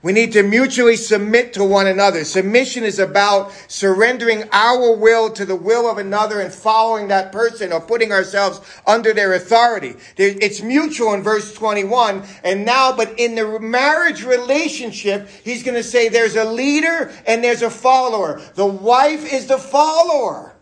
We 0.00 0.12
need 0.12 0.32
to 0.34 0.44
mutually 0.44 0.94
submit 0.94 1.52
to 1.54 1.64
one 1.64 1.88
another. 1.88 2.22
Submission 2.24 2.84
is 2.84 3.00
about 3.00 3.50
surrendering 3.66 4.44
our 4.52 4.94
will 4.94 5.28
to 5.30 5.44
the 5.44 5.56
will 5.56 5.90
of 5.90 5.98
another 5.98 6.40
and 6.40 6.54
following 6.54 7.08
that 7.08 7.32
person 7.32 7.72
or 7.72 7.80
putting 7.80 8.12
ourselves 8.12 8.60
under 8.86 9.12
their 9.12 9.34
authority. 9.34 9.96
It's 10.16 10.62
mutual 10.62 11.14
in 11.14 11.24
verse 11.24 11.52
21. 11.52 12.22
And 12.44 12.64
now, 12.64 12.96
but 12.96 13.18
in 13.18 13.34
the 13.34 13.58
marriage 13.58 14.22
relationship, 14.22 15.28
he's 15.42 15.64
going 15.64 15.74
to 15.74 15.82
say 15.82 16.08
there's 16.08 16.36
a 16.36 16.44
leader 16.44 17.10
and 17.26 17.42
there's 17.42 17.62
a 17.62 17.70
follower. 17.70 18.40
The 18.54 18.66
wife 18.66 19.32
is 19.32 19.46
the 19.46 19.58
follower. 19.58 20.54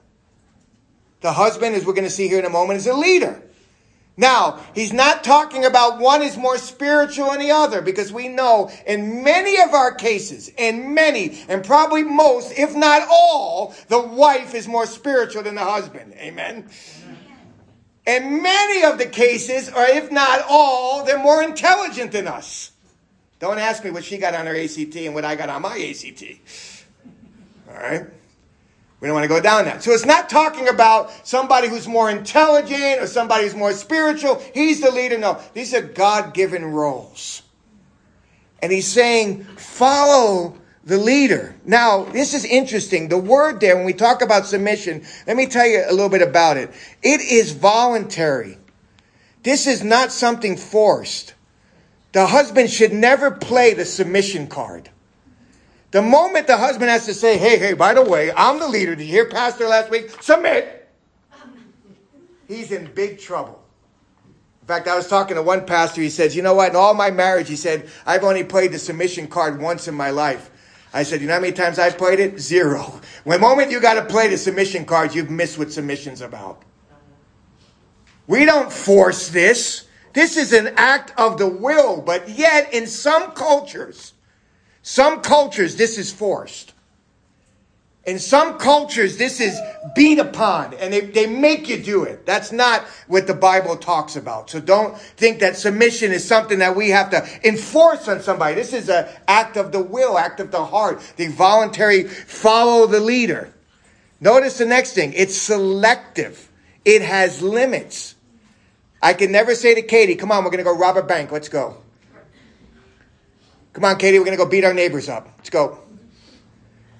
The 1.20 1.32
husband, 1.32 1.76
as 1.76 1.84
we're 1.84 1.92
going 1.92 2.04
to 2.04 2.10
see 2.10 2.28
here 2.28 2.38
in 2.38 2.46
a 2.46 2.50
moment, 2.50 2.78
is 2.78 2.86
a 2.86 2.94
leader. 2.94 3.42
Now, 4.16 4.64
he's 4.74 4.94
not 4.94 5.24
talking 5.24 5.66
about 5.66 5.98
one 5.98 6.22
is 6.22 6.38
more 6.38 6.56
spiritual 6.56 7.32
than 7.32 7.40
the 7.40 7.50
other 7.50 7.82
because 7.82 8.10
we 8.10 8.28
know 8.28 8.70
in 8.86 9.22
many 9.22 9.60
of 9.60 9.74
our 9.74 9.92
cases, 9.92 10.50
in 10.56 10.94
many, 10.94 11.38
and 11.48 11.62
probably 11.62 12.02
most, 12.02 12.58
if 12.58 12.74
not 12.74 13.06
all, 13.10 13.74
the 13.88 14.00
wife 14.00 14.54
is 14.54 14.66
more 14.66 14.86
spiritual 14.86 15.42
than 15.42 15.54
the 15.54 15.64
husband. 15.64 16.14
Amen. 16.14 16.66
In 18.06 18.40
many 18.42 18.84
of 18.84 18.96
the 18.96 19.06
cases, 19.06 19.68
or 19.68 19.84
if 19.84 20.10
not 20.10 20.42
all, 20.48 21.04
they're 21.04 21.18
more 21.18 21.42
intelligent 21.42 22.12
than 22.12 22.26
us. 22.26 22.70
Don't 23.38 23.58
ask 23.58 23.84
me 23.84 23.90
what 23.90 24.04
she 24.04 24.16
got 24.16 24.34
on 24.34 24.46
her 24.46 24.56
ACT 24.56 24.96
and 24.96 25.14
what 25.14 25.26
I 25.26 25.34
got 25.34 25.50
on 25.50 25.60
my 25.60 25.76
ACT. 25.76 26.22
All 27.68 27.74
right? 27.74 28.06
We 29.00 29.08
don't 29.08 29.14
want 29.14 29.24
to 29.24 29.28
go 29.28 29.40
down 29.40 29.66
that. 29.66 29.82
So 29.82 29.90
it's 29.90 30.06
not 30.06 30.30
talking 30.30 30.68
about 30.68 31.10
somebody 31.26 31.68
who's 31.68 31.86
more 31.86 32.10
intelligent 32.10 33.00
or 33.00 33.06
somebody 33.06 33.44
who's 33.44 33.54
more 33.54 33.72
spiritual. 33.72 34.42
He's 34.54 34.80
the 34.80 34.90
leader. 34.90 35.18
No, 35.18 35.40
these 35.52 35.74
are 35.74 35.82
God 35.82 36.32
given 36.32 36.64
roles. 36.64 37.42
And 38.62 38.72
he's 38.72 38.86
saying, 38.86 39.44
follow 39.44 40.56
the 40.84 40.96
leader. 40.96 41.54
Now, 41.64 42.04
this 42.04 42.32
is 42.32 42.44
interesting. 42.44 43.08
The 43.08 43.18
word 43.18 43.60
there, 43.60 43.76
when 43.76 43.84
we 43.84 43.92
talk 43.92 44.22
about 44.22 44.46
submission, 44.46 45.04
let 45.26 45.36
me 45.36 45.46
tell 45.46 45.66
you 45.66 45.84
a 45.86 45.92
little 45.92 46.08
bit 46.08 46.22
about 46.22 46.56
it. 46.56 46.70
It 47.02 47.20
is 47.20 47.52
voluntary. 47.52 48.56
This 49.42 49.66
is 49.66 49.84
not 49.84 50.10
something 50.10 50.56
forced. 50.56 51.34
The 52.12 52.26
husband 52.26 52.70
should 52.70 52.92
never 52.92 53.30
play 53.30 53.74
the 53.74 53.84
submission 53.84 54.46
card. 54.46 54.88
The 55.90 56.02
moment 56.02 56.46
the 56.46 56.56
husband 56.56 56.90
has 56.90 57.06
to 57.06 57.14
say, 57.14 57.38
hey, 57.38 57.58
hey, 57.58 57.72
by 57.72 57.94
the 57.94 58.02
way, 58.02 58.32
I'm 58.32 58.58
the 58.58 58.68
leader. 58.68 58.94
Did 58.96 59.04
you 59.04 59.10
hear 59.10 59.28
Pastor 59.28 59.66
last 59.68 59.90
week? 59.90 60.10
Submit. 60.20 60.88
He's 62.48 62.70
in 62.72 62.90
big 62.94 63.18
trouble. 63.18 63.62
In 64.62 64.66
fact, 64.66 64.88
I 64.88 64.96
was 64.96 65.06
talking 65.06 65.36
to 65.36 65.42
one 65.42 65.64
pastor. 65.64 66.00
He 66.00 66.10
says, 66.10 66.34
you 66.34 66.42
know 66.42 66.54
what? 66.54 66.70
In 66.70 66.76
all 66.76 66.92
my 66.92 67.10
marriage, 67.12 67.48
he 67.48 67.54
said, 67.54 67.88
I've 68.04 68.24
only 68.24 68.42
played 68.42 68.72
the 68.72 68.80
submission 68.80 69.28
card 69.28 69.60
once 69.60 69.86
in 69.86 69.94
my 69.94 70.10
life. 70.10 70.50
I 70.92 71.04
said, 71.04 71.20
you 71.20 71.28
know 71.28 71.34
how 71.34 71.40
many 71.40 71.52
times 71.52 71.78
I've 71.78 71.96
played 71.96 72.18
it? 72.18 72.40
Zero. 72.40 73.00
When 73.22 73.40
moment 73.40 73.70
you 73.70 73.80
got 73.80 73.94
to 73.94 74.04
play 74.04 74.28
the 74.28 74.36
submission 74.36 74.84
cards, 74.84 75.14
you've 75.14 75.30
missed 75.30 75.56
what 75.56 75.70
submission's 75.70 76.20
about. 76.20 76.62
We 78.26 78.44
don't 78.44 78.72
force 78.72 79.28
this. 79.28 79.86
This 80.14 80.36
is 80.36 80.52
an 80.52 80.74
act 80.76 81.12
of 81.16 81.38
the 81.38 81.46
will, 81.46 82.00
but 82.00 82.28
yet 82.28 82.74
in 82.74 82.88
some 82.88 83.32
cultures, 83.32 84.14
some 84.88 85.20
cultures, 85.20 85.74
this 85.74 85.98
is 85.98 86.12
forced. 86.12 86.72
In 88.04 88.20
some 88.20 88.56
cultures, 88.56 89.16
this 89.16 89.40
is 89.40 89.58
beat 89.96 90.20
upon 90.20 90.74
and 90.74 90.92
they, 90.92 91.00
they 91.00 91.26
make 91.26 91.68
you 91.68 91.82
do 91.82 92.04
it. 92.04 92.24
That's 92.24 92.52
not 92.52 92.84
what 93.08 93.26
the 93.26 93.34
Bible 93.34 93.76
talks 93.76 94.14
about. 94.14 94.48
So 94.48 94.60
don't 94.60 94.96
think 94.96 95.40
that 95.40 95.56
submission 95.56 96.12
is 96.12 96.24
something 96.24 96.60
that 96.60 96.76
we 96.76 96.90
have 96.90 97.10
to 97.10 97.26
enforce 97.42 98.06
on 98.06 98.22
somebody. 98.22 98.54
This 98.54 98.72
is 98.72 98.88
an 98.88 99.08
act 99.26 99.56
of 99.56 99.72
the 99.72 99.82
will, 99.82 100.18
act 100.18 100.38
of 100.38 100.52
the 100.52 100.64
heart, 100.64 101.00
the 101.16 101.26
voluntary 101.26 102.04
follow 102.04 102.86
the 102.86 103.00
leader. 103.00 103.52
Notice 104.20 104.58
the 104.58 104.66
next 104.66 104.92
thing. 104.92 105.14
It's 105.14 105.36
selective. 105.36 106.48
It 106.84 107.02
has 107.02 107.42
limits. 107.42 108.14
I 109.02 109.14
can 109.14 109.32
never 109.32 109.56
say 109.56 109.74
to 109.74 109.82
Katie, 109.82 110.14
come 110.14 110.30
on, 110.30 110.44
we're 110.44 110.50
going 110.50 110.58
to 110.58 110.70
go 110.70 110.78
rob 110.78 110.96
a 110.96 111.02
bank. 111.02 111.32
Let's 111.32 111.48
go. 111.48 111.78
Come 113.76 113.84
on, 113.84 113.98
Katie, 113.98 114.18
we're 114.18 114.24
going 114.24 114.38
to 114.38 114.42
go 114.42 114.48
beat 114.48 114.64
our 114.64 114.72
neighbors 114.72 115.10
up. 115.10 115.28
Let's 115.36 115.50
go. 115.50 115.78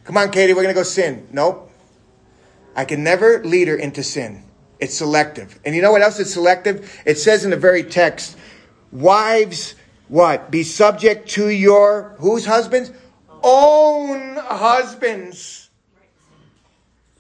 Come 0.05 0.19
on, 0.19 0.31
Katie, 0.31 0.53
we're 0.53 0.63
going 0.63 0.75
to 0.75 0.79
go 0.79 0.83
sin. 0.83 1.27
Nope. 1.33 1.73
I 2.75 2.85
can 2.85 3.03
never 3.03 3.43
lead 3.43 3.69
her 3.69 3.77
into 3.77 4.03
sin. 4.03 4.45
It's 4.79 4.93
selective. 4.93 5.59
And 5.65 5.75
you 5.75 5.81
know 5.81 5.91
what 5.91 6.03
else 6.03 6.21
is 6.21 6.31
selective? 6.31 7.01
It 7.07 7.17
says 7.17 7.47
in 7.47 7.51
the 7.51 7.57
very 7.57 7.83
text, 7.83 8.37
wives, 8.93 9.75
what? 10.09 10.51
Be 10.51 10.63
subject 10.65 11.31
to 11.31 11.49
your, 11.49 12.15
whose 12.19 12.45
husbands? 12.45 12.93
Own 13.43 14.37
husbands. 14.37 15.71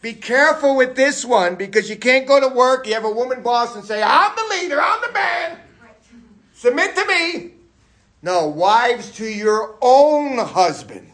Be 0.03 0.13
careful 0.13 0.77
with 0.77 0.97
this 0.97 1.25
one 1.25 1.55
because 1.55 1.89
you 1.89 1.97
can't 1.97 2.27
go 2.27 2.47
to 2.47 2.55
work. 2.55 2.87
You 2.87 2.93
have 2.93 3.07
a 3.07 3.11
woman 3.11 3.43
boss 3.43 3.75
and 3.75 3.87
say, 3.87 4.03
I'm 4.03 4.37
the 4.37 4.55
leader, 4.55 4.83
I'm 4.83 5.01
the 5.01 5.13
man. 5.15 5.59
Submit 6.53 6.95
to 6.95 7.07
me. 7.07 7.56
No, 8.23 8.49
wives 8.49 9.11
to 9.13 9.27
your 9.27 9.77
own 9.81 10.39
husband. 10.39 11.13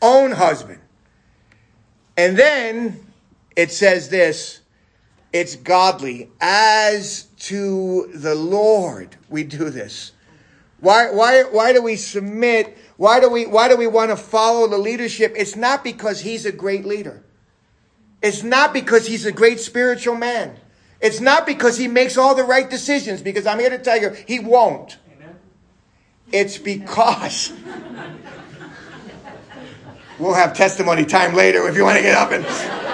Own 0.00 0.32
husband. 0.32 0.80
And 2.16 2.36
then 2.36 3.06
it 3.56 3.72
says 3.72 4.08
this 4.08 4.60
it's 5.32 5.56
godly. 5.56 6.30
As 6.40 7.24
to 7.40 8.10
the 8.14 8.34
Lord, 8.34 9.16
we 9.28 9.44
do 9.44 9.70
this. 9.70 10.12
Why, 10.80 11.10
why, 11.10 11.42
why 11.42 11.72
do 11.72 11.82
we 11.82 11.96
submit? 11.96 12.78
Why 12.96 13.20
do 13.20 13.28
we, 13.28 13.46
why 13.46 13.68
do 13.68 13.76
we 13.76 13.86
want 13.86 14.10
to 14.10 14.16
follow 14.16 14.68
the 14.68 14.78
leadership? 14.78 15.34
It's 15.36 15.56
not 15.56 15.82
because 15.82 16.20
he's 16.20 16.46
a 16.46 16.52
great 16.52 16.84
leader. 16.84 17.24
It's 18.22 18.42
not 18.42 18.72
because 18.72 19.06
he's 19.06 19.26
a 19.26 19.32
great 19.32 19.60
spiritual 19.60 20.16
man. 20.16 20.56
It's 21.00 21.20
not 21.20 21.46
because 21.46 21.78
he 21.78 21.86
makes 21.86 22.16
all 22.16 22.34
the 22.34 22.44
right 22.44 22.68
decisions, 22.68 23.22
because 23.22 23.46
I'm 23.46 23.60
here 23.60 23.70
to 23.70 23.78
tell 23.78 24.00
you, 24.00 24.10
he 24.26 24.40
won't. 24.40 24.98
It's 26.30 26.58
because 26.58 27.54
we'll 30.18 30.34
have 30.34 30.54
testimony 30.54 31.06
time 31.06 31.34
later 31.34 31.66
if 31.68 31.76
you 31.76 31.84
want 31.84 31.96
to 31.96 32.02
get 32.02 32.16
up 32.16 32.32
and. 32.32 32.44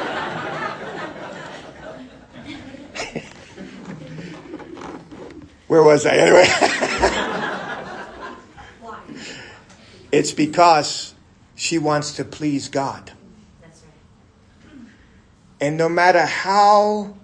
Where 5.67 5.83
was 5.83 6.07
I 6.07 6.15
anyway? 6.15 6.47
it's 10.13 10.31
because 10.31 11.15
she 11.57 11.79
wants 11.79 12.15
to 12.17 12.25
please 12.25 12.69
God. 12.69 13.11
And 15.61 15.77
no 15.77 15.89
matter 15.89 16.25
how 16.25 17.17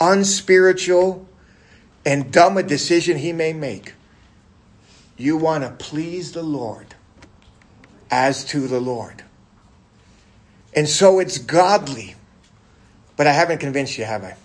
unspiritual 0.00 1.28
and 2.06 2.32
dumb 2.32 2.56
a 2.56 2.62
decision 2.62 3.18
he 3.18 3.32
may 3.32 3.52
make, 3.52 3.92
you 5.18 5.36
want 5.36 5.64
to 5.64 5.70
please 5.84 6.32
the 6.32 6.42
Lord 6.42 6.94
as 8.10 8.44
to 8.46 8.66
the 8.66 8.80
Lord. 8.80 9.24
And 10.74 10.88
so 10.88 11.18
it's 11.18 11.38
godly. 11.38 12.14
But 13.16 13.26
I 13.26 13.32
haven't 13.32 13.58
convinced 13.58 13.98
you, 13.98 14.04
have 14.04 14.24
I? 14.24 14.36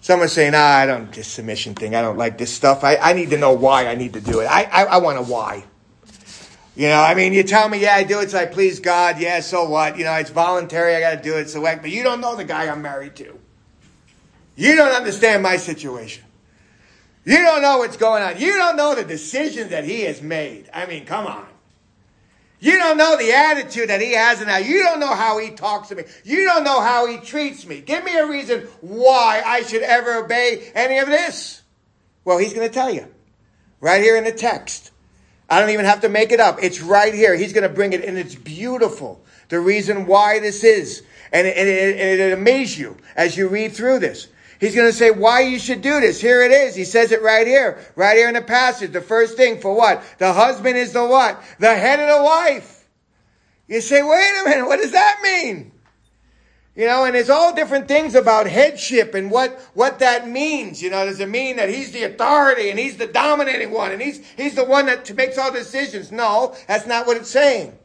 Someone's 0.00 0.32
saying, 0.32 0.54
ah, 0.54 0.78
I 0.78 0.86
don't, 0.86 1.12
this 1.12 1.28
submission 1.28 1.74
thing, 1.74 1.94
I 1.94 2.00
don't 2.00 2.16
like 2.16 2.38
this 2.38 2.52
stuff. 2.52 2.82
I, 2.82 2.96
I 2.96 3.12
need 3.12 3.30
to 3.30 3.38
know 3.38 3.52
why 3.52 3.88
I 3.88 3.94
need 3.94 4.14
to 4.14 4.20
do 4.20 4.40
it. 4.40 4.46
I, 4.46 4.62
I, 4.62 4.84
I 4.84 4.96
want 4.98 5.18
a 5.18 5.22
why. 5.22 5.64
You 6.76 6.88
know, 6.88 7.00
I 7.00 7.14
mean, 7.14 7.32
you 7.32 7.42
tell 7.42 7.68
me, 7.68 7.80
yeah, 7.80 7.94
I 7.94 8.04
do 8.04 8.20
it 8.20 8.30
so 8.30 8.38
I 8.38 8.46
please 8.46 8.80
God. 8.80 9.18
Yeah, 9.18 9.40
so 9.40 9.68
what? 9.68 9.98
You 9.98 10.04
know, 10.04 10.14
it's 10.14 10.30
voluntary. 10.30 10.94
I 10.94 11.00
got 11.00 11.22
to 11.22 11.22
do 11.22 11.36
it. 11.36 11.48
So 11.50 11.60
what? 11.60 11.80
But 11.80 11.90
you 11.90 12.02
don't 12.02 12.20
know 12.20 12.36
the 12.36 12.44
guy 12.44 12.68
I'm 12.68 12.82
married 12.82 13.16
to. 13.16 13.38
You 14.56 14.76
don't 14.76 14.92
understand 14.92 15.42
my 15.42 15.56
situation. 15.56 16.25
You 17.26 17.38
don't 17.38 17.60
know 17.60 17.78
what's 17.78 17.96
going 17.96 18.22
on. 18.22 18.40
You 18.40 18.52
don't 18.52 18.76
know 18.76 18.94
the 18.94 19.02
decisions 19.02 19.70
that 19.70 19.84
he 19.84 20.02
has 20.02 20.22
made. 20.22 20.70
I 20.72 20.86
mean, 20.86 21.04
come 21.04 21.26
on. 21.26 21.44
You 22.60 22.78
don't 22.78 22.96
know 22.96 23.16
the 23.18 23.32
attitude 23.32 23.90
that 23.90 24.00
he 24.00 24.12
has 24.12 24.40
now. 24.46 24.58
You 24.58 24.84
don't 24.84 25.00
know 25.00 25.12
how 25.12 25.38
he 25.38 25.50
talks 25.50 25.88
to 25.88 25.96
me. 25.96 26.04
You 26.22 26.44
don't 26.44 26.62
know 26.62 26.80
how 26.80 27.06
he 27.06 27.18
treats 27.18 27.66
me. 27.66 27.80
Give 27.80 28.04
me 28.04 28.16
a 28.16 28.28
reason 28.28 28.60
why 28.80 29.42
I 29.44 29.62
should 29.62 29.82
ever 29.82 30.24
obey 30.24 30.70
any 30.72 30.98
of 30.98 31.08
this. 31.08 31.62
Well, 32.24 32.38
he's 32.38 32.54
going 32.54 32.66
to 32.66 32.72
tell 32.72 32.94
you 32.94 33.12
right 33.80 34.00
here 34.00 34.16
in 34.16 34.22
the 34.22 34.32
text. 34.32 34.92
I 35.50 35.60
don't 35.60 35.70
even 35.70 35.84
have 35.84 36.02
to 36.02 36.08
make 36.08 36.30
it 36.30 36.38
up. 36.38 36.58
It's 36.62 36.80
right 36.80 37.12
here. 37.12 37.34
He's 37.34 37.52
going 37.52 37.68
to 37.68 37.74
bring 37.74 37.92
it, 37.92 38.04
and 38.04 38.16
it's 38.16 38.36
beautiful. 38.36 39.24
The 39.48 39.58
reason 39.58 40.06
why 40.06 40.38
this 40.38 40.62
is. 40.62 41.02
And 41.32 41.44
it, 41.44 41.56
it, 41.56 41.68
it, 41.68 42.20
it 42.20 42.32
amazes 42.32 42.78
you 42.78 42.96
as 43.16 43.36
you 43.36 43.48
read 43.48 43.72
through 43.72 43.98
this. 43.98 44.28
He's 44.60 44.74
going 44.74 44.88
to 44.88 44.96
say 44.96 45.10
why 45.10 45.40
you 45.40 45.58
should 45.58 45.82
do 45.82 46.00
this. 46.00 46.20
Here 46.20 46.42
it 46.42 46.50
is. 46.50 46.74
He 46.74 46.84
says 46.84 47.12
it 47.12 47.22
right 47.22 47.46
here, 47.46 47.78
right 47.94 48.16
here 48.16 48.28
in 48.28 48.34
the 48.34 48.42
passage. 48.42 48.92
The 48.92 49.00
first 49.00 49.36
thing 49.36 49.60
for 49.60 49.74
what? 49.74 50.02
The 50.18 50.32
husband 50.32 50.76
is 50.76 50.92
the 50.92 51.04
what? 51.04 51.42
The 51.58 51.74
head 51.74 52.00
of 52.00 52.18
the 52.18 52.24
wife. 52.24 52.88
You 53.68 53.80
say, 53.80 54.02
wait 54.02 54.32
a 54.40 54.48
minute, 54.48 54.66
what 54.66 54.80
does 54.80 54.92
that 54.92 55.20
mean? 55.22 55.72
You 56.76 56.86
know, 56.86 57.04
and 57.04 57.14
there's 57.14 57.30
all 57.30 57.54
different 57.54 57.88
things 57.88 58.14
about 58.14 58.46
headship 58.46 59.14
and 59.14 59.30
what, 59.30 59.58
what 59.72 59.98
that 60.00 60.28
means. 60.28 60.82
You 60.82 60.90
know, 60.90 61.06
does 61.06 61.20
it 61.20 61.28
mean 61.28 61.56
that 61.56 61.70
he's 61.70 61.92
the 61.92 62.04
authority 62.04 62.68
and 62.68 62.78
he's 62.78 62.98
the 62.98 63.06
dominating 63.06 63.70
one 63.70 63.92
and 63.92 64.00
he's, 64.00 64.24
he's 64.36 64.54
the 64.54 64.64
one 64.64 64.86
that 64.86 65.12
makes 65.16 65.38
all 65.38 65.50
decisions? 65.50 66.12
No, 66.12 66.54
that's 66.68 66.86
not 66.86 67.06
what 67.06 67.16
it's 67.16 67.30
saying. 67.30 67.78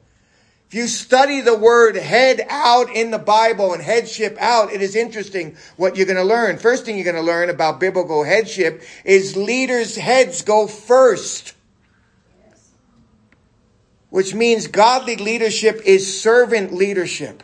If 0.72 0.76
you 0.76 0.88
study 0.88 1.42
the 1.42 1.58
word 1.58 1.98
head 1.98 2.46
out 2.50 2.90
in 2.96 3.12
the 3.12 3.20
Bible 3.20 3.74
and 3.74 3.84
headship 3.84 4.38
out, 4.40 4.72
it 4.72 4.82
is 4.82 4.96
interesting 4.96 5.58
what 5.76 5.98
you're 5.98 6.06
going 6.06 6.16
to 6.16 6.24
learn. 6.24 6.58
First 6.58 6.86
thing 6.86 6.96
you're 6.96 7.04
going 7.04 7.18
to 7.18 7.22
learn 7.22 7.50
about 7.50 7.82
biblical 7.82 8.24
headship 8.24 8.82
is 9.04 9.36
leaders' 9.36 9.98
heads 9.98 10.44
go 10.44 10.68
first. 10.68 11.56
Which 14.12 14.34
means 14.34 14.68
godly 14.68 15.18
leadership 15.18 15.82
is 15.84 16.22
servant 16.22 16.72
leadership. 16.74 17.44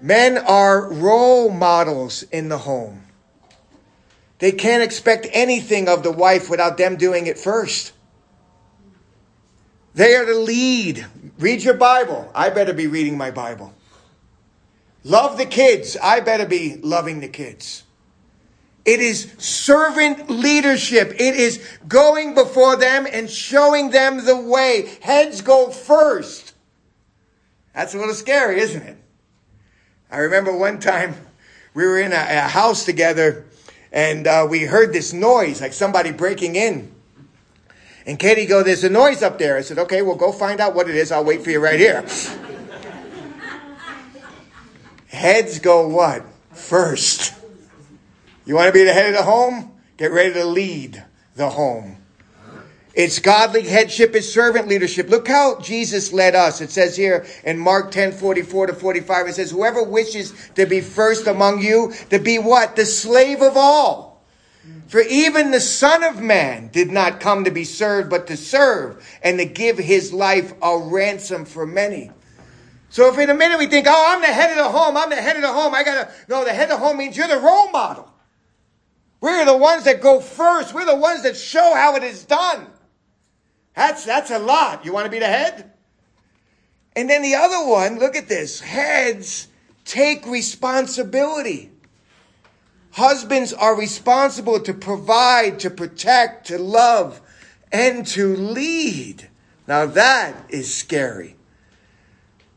Men 0.00 0.38
are 0.38 0.90
role 0.90 1.50
models 1.50 2.22
in 2.22 2.48
the 2.48 2.56
home. 2.56 3.04
They 4.38 4.52
can't 4.52 4.82
expect 4.82 5.26
anything 5.32 5.90
of 5.90 6.02
the 6.02 6.12
wife 6.12 6.48
without 6.48 6.78
them 6.78 6.96
doing 6.96 7.26
it 7.26 7.36
first. 7.36 7.92
They 9.94 10.14
are 10.14 10.24
to 10.24 10.34
lead. 10.34 11.06
Read 11.38 11.62
your 11.62 11.74
Bible. 11.74 12.30
I 12.34 12.50
better 12.50 12.72
be 12.72 12.88
reading 12.88 13.16
my 13.16 13.30
Bible. 13.30 13.72
Love 15.04 15.38
the 15.38 15.46
kids. 15.46 15.96
I 16.02 16.20
better 16.20 16.46
be 16.46 16.76
loving 16.82 17.20
the 17.20 17.28
kids. 17.28 17.84
It 18.84 19.00
is 19.00 19.32
servant 19.38 20.30
leadership. 20.30 21.12
It 21.14 21.36
is 21.36 21.64
going 21.86 22.34
before 22.34 22.76
them 22.76 23.06
and 23.10 23.30
showing 23.30 23.90
them 23.90 24.24
the 24.24 24.36
way. 24.36 24.90
Heads 25.00 25.42
go 25.42 25.70
first. 25.70 26.54
That's 27.74 27.94
a 27.94 27.98
little 27.98 28.14
scary, 28.14 28.60
isn't 28.60 28.82
it? 28.82 28.96
I 30.10 30.18
remember 30.18 30.56
one 30.56 30.80
time 30.80 31.14
we 31.74 31.84
were 31.84 32.00
in 32.00 32.12
a, 32.12 32.16
a 32.16 32.48
house 32.48 32.84
together 32.84 33.44
and 33.92 34.26
uh, 34.26 34.46
we 34.48 34.62
heard 34.62 34.92
this 34.92 35.12
noise, 35.12 35.60
like 35.60 35.72
somebody 35.72 36.10
breaking 36.10 36.56
in. 36.56 36.92
And 38.06 38.18
Katie 38.18 38.46
go, 38.46 38.62
there's 38.62 38.84
a 38.84 38.90
noise 38.90 39.22
up 39.22 39.38
there. 39.38 39.56
I 39.56 39.60
said, 39.60 39.78
okay, 39.78 40.02
well, 40.02 40.16
go 40.16 40.32
find 40.32 40.60
out 40.60 40.74
what 40.74 40.88
it 40.88 40.94
is. 40.94 41.12
I'll 41.12 41.24
wait 41.24 41.42
for 41.42 41.50
you 41.50 41.60
right 41.60 41.78
here. 41.78 42.06
Heads 45.08 45.58
go 45.58 45.88
what? 45.88 46.24
First. 46.52 47.34
You 48.44 48.54
want 48.54 48.68
to 48.68 48.72
be 48.72 48.84
the 48.84 48.92
head 48.92 49.06
of 49.06 49.14
the 49.14 49.22
home? 49.22 49.72
Get 49.96 50.12
ready 50.12 50.32
to 50.34 50.44
lead 50.44 51.04
the 51.34 51.50
home. 51.50 51.98
It's 52.94 53.20
godly 53.20 53.62
headship, 53.62 54.16
it's 54.16 54.32
servant 54.32 54.66
leadership. 54.66 55.08
Look 55.08 55.28
how 55.28 55.60
Jesus 55.60 56.12
led 56.12 56.34
us. 56.34 56.60
It 56.60 56.70
says 56.70 56.96
here 56.96 57.26
in 57.44 57.56
Mark 57.58 57.92
10, 57.92 58.10
44 58.10 58.68
to 58.68 58.72
45, 58.72 59.28
it 59.28 59.34
says, 59.34 59.50
whoever 59.52 59.84
wishes 59.84 60.32
to 60.56 60.66
be 60.66 60.80
first 60.80 61.28
among 61.28 61.62
you, 61.62 61.92
to 62.10 62.18
be 62.18 62.38
what? 62.38 62.74
The 62.74 62.86
slave 62.86 63.40
of 63.40 63.56
all. 63.56 64.07
For 64.88 65.00
even 65.00 65.50
the 65.50 65.60
Son 65.60 66.02
of 66.02 66.20
Man 66.20 66.68
did 66.68 66.90
not 66.90 67.20
come 67.20 67.44
to 67.44 67.50
be 67.50 67.64
served, 67.64 68.08
but 68.08 68.26
to 68.28 68.36
serve 68.36 69.06
and 69.22 69.38
to 69.38 69.44
give 69.44 69.76
his 69.76 70.12
life 70.12 70.54
a 70.62 70.78
ransom 70.78 71.44
for 71.44 71.66
many. 71.66 72.10
So 72.88 73.12
if 73.12 73.18
in 73.18 73.28
a 73.28 73.34
minute 73.34 73.58
we 73.58 73.66
think, 73.66 73.86
oh, 73.88 74.04
I'm 74.14 74.22
the 74.22 74.28
head 74.28 74.50
of 74.50 74.56
the 74.56 74.70
home, 74.70 74.96
I'm 74.96 75.10
the 75.10 75.16
head 75.16 75.36
of 75.36 75.42
the 75.42 75.52
home, 75.52 75.74
I 75.74 75.84
gotta, 75.84 76.10
no, 76.26 76.44
the 76.44 76.54
head 76.54 76.70
of 76.70 76.78
the 76.80 76.86
home 76.86 76.96
means 76.96 77.16
you're 77.16 77.28
the 77.28 77.38
role 77.38 77.70
model. 77.70 78.10
We're 79.20 79.44
the 79.44 79.56
ones 79.56 79.84
that 79.84 80.00
go 80.00 80.20
first. 80.20 80.72
We're 80.72 80.86
the 80.86 80.96
ones 80.96 81.22
that 81.24 81.36
show 81.36 81.74
how 81.74 81.96
it 81.96 82.04
is 82.04 82.24
done. 82.24 82.66
That's, 83.74 84.04
that's 84.04 84.30
a 84.30 84.38
lot. 84.38 84.84
You 84.84 84.92
want 84.92 85.06
to 85.06 85.10
be 85.10 85.18
the 85.18 85.26
head? 85.26 85.72
And 86.96 87.10
then 87.10 87.22
the 87.22 87.34
other 87.34 87.68
one, 87.68 87.98
look 87.98 88.16
at 88.16 88.28
this. 88.28 88.60
Heads 88.60 89.48
take 89.84 90.26
responsibility. 90.26 91.70
Husbands 92.92 93.52
are 93.52 93.76
responsible 93.76 94.60
to 94.60 94.74
provide, 94.74 95.60
to 95.60 95.70
protect, 95.70 96.48
to 96.48 96.58
love, 96.58 97.20
and 97.70 98.06
to 98.08 98.34
lead. 98.34 99.28
Now 99.66 99.86
that 99.86 100.34
is 100.48 100.74
scary. 100.74 101.36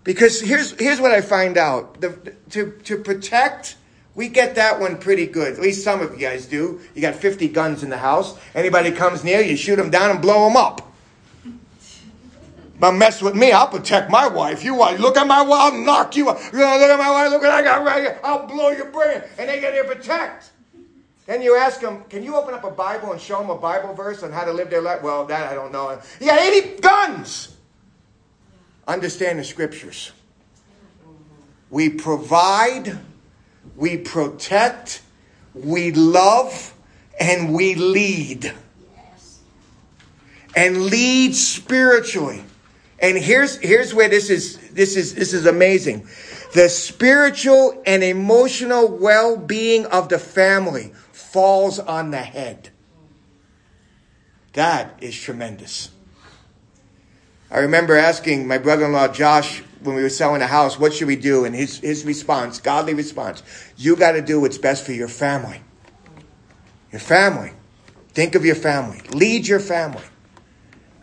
Because 0.03 0.41
here's, 0.41 0.71
here's 0.79 1.00
what 1.00 1.11
I 1.11 1.21
find 1.21 1.57
out. 1.57 2.01
The, 2.01 2.33
to, 2.51 2.71
to 2.85 2.97
protect, 2.97 3.75
we 4.15 4.29
get 4.29 4.55
that 4.55 4.79
one 4.79 4.97
pretty 4.97 5.27
good. 5.27 5.53
At 5.53 5.59
least 5.59 5.83
some 5.83 6.01
of 6.01 6.13
you 6.13 6.19
guys 6.19 6.47
do. 6.47 6.81
You 6.95 7.01
got 7.01 7.15
50 7.15 7.50
guns 7.50 7.83
in 7.83 7.89
the 7.89 7.97
house. 7.97 8.38
Anybody 8.55 8.91
comes 8.91 9.23
near, 9.23 9.41
you 9.41 9.55
shoot 9.55 9.75
them 9.75 9.89
down 9.89 10.09
and 10.09 10.21
blow 10.21 10.47
them 10.47 10.57
up. 10.57 10.90
But 12.81 12.93
mess 12.93 13.21
with 13.21 13.35
me, 13.35 13.51
I'll 13.51 13.67
protect 13.67 14.09
my 14.09 14.27
wife. 14.27 14.63
You 14.63 14.73
want 14.73 15.00
look 15.00 15.15
at 15.15 15.27
my 15.27 15.43
wife, 15.43 15.71
I'll 15.71 15.79
knock 15.79 16.15
you. 16.15 16.25
Know, 16.25 16.31
look 16.31 16.55
at 16.55 16.97
my 16.97 17.11
wife, 17.11 17.29
look 17.29 17.43
what 17.43 17.51
I 17.51 17.61
got 17.61 17.85
right 17.85 18.01
here. 18.01 18.19
I'll 18.23 18.47
blow 18.47 18.71
your 18.71 18.89
brain. 18.89 19.21
And 19.38 19.47
they 19.47 19.61
get 19.61 19.73
here 19.73 19.83
protect. 19.83 20.50
Then 21.27 21.43
you 21.43 21.55
ask 21.55 21.79
them, 21.79 22.03
can 22.09 22.23
you 22.23 22.35
open 22.35 22.55
up 22.55 22.63
a 22.63 22.71
Bible 22.71 23.11
and 23.11 23.21
show 23.21 23.38
them 23.38 23.51
a 23.51 23.55
Bible 23.55 23.93
verse 23.93 24.23
on 24.23 24.31
how 24.31 24.45
to 24.45 24.51
live 24.51 24.71
their 24.71 24.81
life? 24.81 25.03
Well, 25.03 25.27
that 25.27 25.51
I 25.51 25.53
don't 25.53 25.71
know. 25.71 25.95
You 26.19 26.25
got 26.25 26.41
80 26.41 26.81
guns. 26.81 27.55
Understand 28.88 29.38
the 29.38 29.43
scriptures. 29.43 30.11
We 31.69 31.88
provide, 31.89 32.97
we 33.75 33.97
protect, 33.97 35.03
we 35.53 35.91
love, 35.91 36.73
and 37.19 37.53
we 37.53 37.75
lead. 37.75 38.56
And 40.56 40.86
lead 40.88 41.36
spiritually. 41.36 42.43
And 43.01 43.17
here's, 43.17 43.57
here's 43.57 43.93
where 43.93 44.07
this 44.07 44.29
is, 44.29 44.57
this 44.69 44.95
is, 44.95 45.15
this 45.15 45.33
is 45.33 45.47
amazing. 45.47 46.07
The 46.53 46.69
spiritual 46.69 47.81
and 47.85 48.03
emotional 48.03 48.87
well-being 48.87 49.87
of 49.87 50.09
the 50.09 50.19
family 50.19 50.93
falls 51.11 51.79
on 51.79 52.11
the 52.11 52.17
head. 52.17 52.69
That 54.53 54.99
is 55.01 55.19
tremendous. 55.19 55.89
I 57.49 57.59
remember 57.59 57.97
asking 57.97 58.47
my 58.47 58.59
brother-in-law 58.59 59.09
Josh 59.09 59.63
when 59.81 59.95
we 59.95 60.03
were 60.03 60.09
selling 60.09 60.41
a 60.41 60.47
house, 60.47 60.77
what 60.77 60.93
should 60.93 61.07
we 61.07 61.15
do? 61.15 61.45
And 61.45 61.55
his, 61.55 61.79
his 61.79 62.05
response, 62.05 62.59
godly 62.59 62.93
response, 62.93 63.41
you 63.77 63.95
got 63.95 64.11
to 64.11 64.21
do 64.21 64.39
what's 64.39 64.57
best 64.57 64.85
for 64.85 64.91
your 64.91 65.07
family. 65.07 65.61
Your 66.91 66.99
family. 66.99 67.51
Think 68.09 68.35
of 68.35 68.45
your 68.45 68.55
family. 68.55 69.01
Lead 69.13 69.47
your 69.47 69.59
family. 69.59 70.03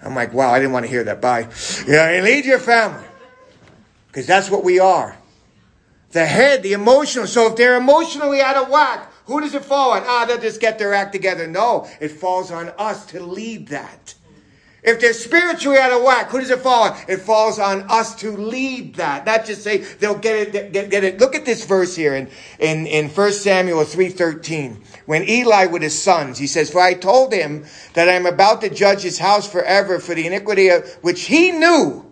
I'm 0.03 0.15
like, 0.15 0.33
wow, 0.33 0.51
I 0.51 0.59
didn't 0.59 0.73
want 0.73 0.87
to 0.87 0.91
hear 0.91 1.05
that. 1.05 1.21
Bye. 1.21 1.49
You 1.87 1.93
know, 1.93 2.21
lead 2.23 2.45
your 2.45 2.59
family. 2.59 3.07
Because 4.07 4.27
that's 4.27 4.51
what 4.51 4.65
we 4.65 4.79
are. 4.79 5.17
The 6.11 6.25
head, 6.25 6.63
the 6.63 6.73
emotional. 6.73 7.27
So 7.27 7.49
if 7.49 7.57
they're 7.57 7.77
emotionally 7.77 8.41
out 8.41 8.57
of 8.57 8.71
whack, 8.71 9.13
who 9.27 9.41
does 9.41 9.55
it 9.55 9.65
fall 9.65 9.93
on? 9.93 10.03
Ah, 10.07 10.25
they'll 10.27 10.39
just 10.39 10.61
get 10.61 10.79
their 10.79 10.95
act 10.95 11.13
together. 11.13 11.47
No, 11.47 11.89
it 12.01 12.09
falls 12.09 12.51
on 12.51 12.71
us 12.79 13.07
to 13.07 13.21
lead 13.21 13.69
that. 13.69 14.15
If 14.89 15.01
they're 15.01 15.13
spiritually 15.13 15.77
out 15.77 15.93
of 15.93 16.03
whack, 16.03 16.31
who 16.31 16.41
does 16.41 16.49
it 16.49 16.61
fall 16.61 16.85
on? 16.85 16.99
It 17.09 17.19
falls 17.19 17.59
on 17.59 17.83
us 17.91 18.15
to 18.17 18.31
lead 18.31 18.95
that. 18.95 19.27
Not 19.27 19.45
just 19.45 19.63
say 19.63 19.79
they'll 19.79 20.17
get 20.17 20.55
it, 20.55 20.73
get, 20.73 20.89
get 20.89 21.05
it. 21.05 21.21
Look 21.21 21.35
at 21.35 21.45
this 21.45 21.67
verse 21.67 21.95
here 21.95 22.15
in, 22.15 22.31
in, 22.59 22.87
in 22.87 23.11
1 23.11 23.33
Samuel 23.33 23.85
3.13. 23.85 24.79
When 25.05 25.29
Eli 25.29 25.67
with 25.67 25.83
his 25.83 26.01
sons, 26.01 26.39
he 26.39 26.47
says, 26.47 26.71
For 26.71 26.81
I 26.81 26.95
told 26.95 27.35
him 27.35 27.67
that 27.93 28.09
I 28.09 28.13
am 28.13 28.25
about 28.25 28.63
to 28.63 28.71
judge 28.71 29.03
his 29.03 29.19
house 29.19 29.47
forever 29.47 29.99
for 29.99 30.15
the 30.15 30.27
iniquity 30.27 30.69
of 30.69 30.89
which 31.03 31.25
he 31.27 31.51
knew 31.51 32.11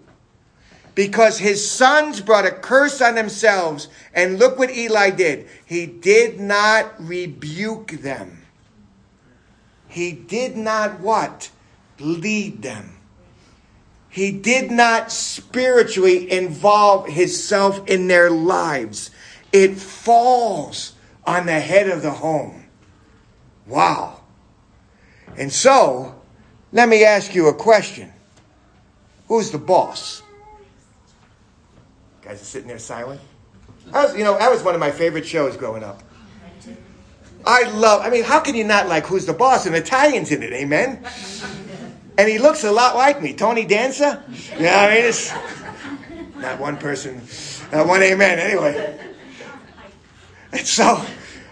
because 0.94 1.38
his 1.38 1.70
sons 1.70 2.20
brought 2.20 2.44
a 2.44 2.50
curse 2.50 3.00
on 3.00 3.14
themselves. 3.14 3.88
And 4.12 4.38
look 4.38 4.58
what 4.58 4.70
Eli 4.70 5.10
did. 5.10 5.48
He 5.64 5.86
did 5.86 6.40
not 6.40 6.92
rebuke 6.98 7.92
them. 8.02 8.42
He 9.88 10.12
did 10.12 10.58
not 10.58 11.00
what? 11.00 11.50
Lead 11.98 12.62
them. 12.62 12.98
He 14.08 14.32
did 14.32 14.70
not 14.70 15.12
spiritually 15.12 16.30
involve 16.30 17.08
himself 17.08 17.86
in 17.86 18.08
their 18.08 18.30
lives. 18.30 19.10
It 19.52 19.76
falls 19.76 20.94
on 21.26 21.46
the 21.46 21.60
head 21.60 21.88
of 21.88 22.02
the 22.02 22.10
home. 22.10 22.66
Wow. 23.66 24.20
And 25.36 25.52
so, 25.52 26.14
let 26.72 26.88
me 26.88 27.04
ask 27.04 27.34
you 27.34 27.48
a 27.48 27.54
question. 27.54 28.12
Who's 29.28 29.50
the 29.50 29.58
boss? 29.58 30.22
guys 32.26 32.42
are 32.42 32.44
sitting 32.44 32.66
there 32.66 32.78
silent. 32.78 33.20
Was, 33.92 34.16
you 34.16 34.24
know, 34.24 34.36
that 34.36 34.50
was 34.50 34.62
one 34.62 34.74
of 34.74 34.80
my 34.80 34.90
favorite 34.90 35.24
shows 35.24 35.56
growing 35.56 35.84
up. 35.84 36.02
I 37.46 37.62
love, 37.70 38.00
I 38.04 38.10
mean, 38.10 38.24
how 38.24 38.40
can 38.40 38.56
you 38.56 38.64
not 38.64 38.88
like 38.88 39.06
Who's 39.06 39.26
the 39.26 39.32
Boss? 39.32 39.66
And 39.66 39.76
Italians 39.76 40.32
in 40.32 40.42
it, 40.42 40.52
amen? 40.52 41.06
And 42.18 42.28
he 42.28 42.38
looks 42.38 42.64
a 42.64 42.72
lot 42.72 42.96
like 42.96 43.20
me, 43.20 43.34
Tony 43.34 43.64
Danza. 43.66 44.22
Yeah, 44.58 44.80
I 44.80 44.94
mean, 44.94 45.04
it's 45.04 45.32
not 46.36 46.58
one 46.58 46.78
person, 46.78 47.20
not 47.72 47.86
one 47.86 48.02
amen. 48.02 48.38
Anyway, 48.38 48.98
and 50.52 50.66
so, 50.66 51.04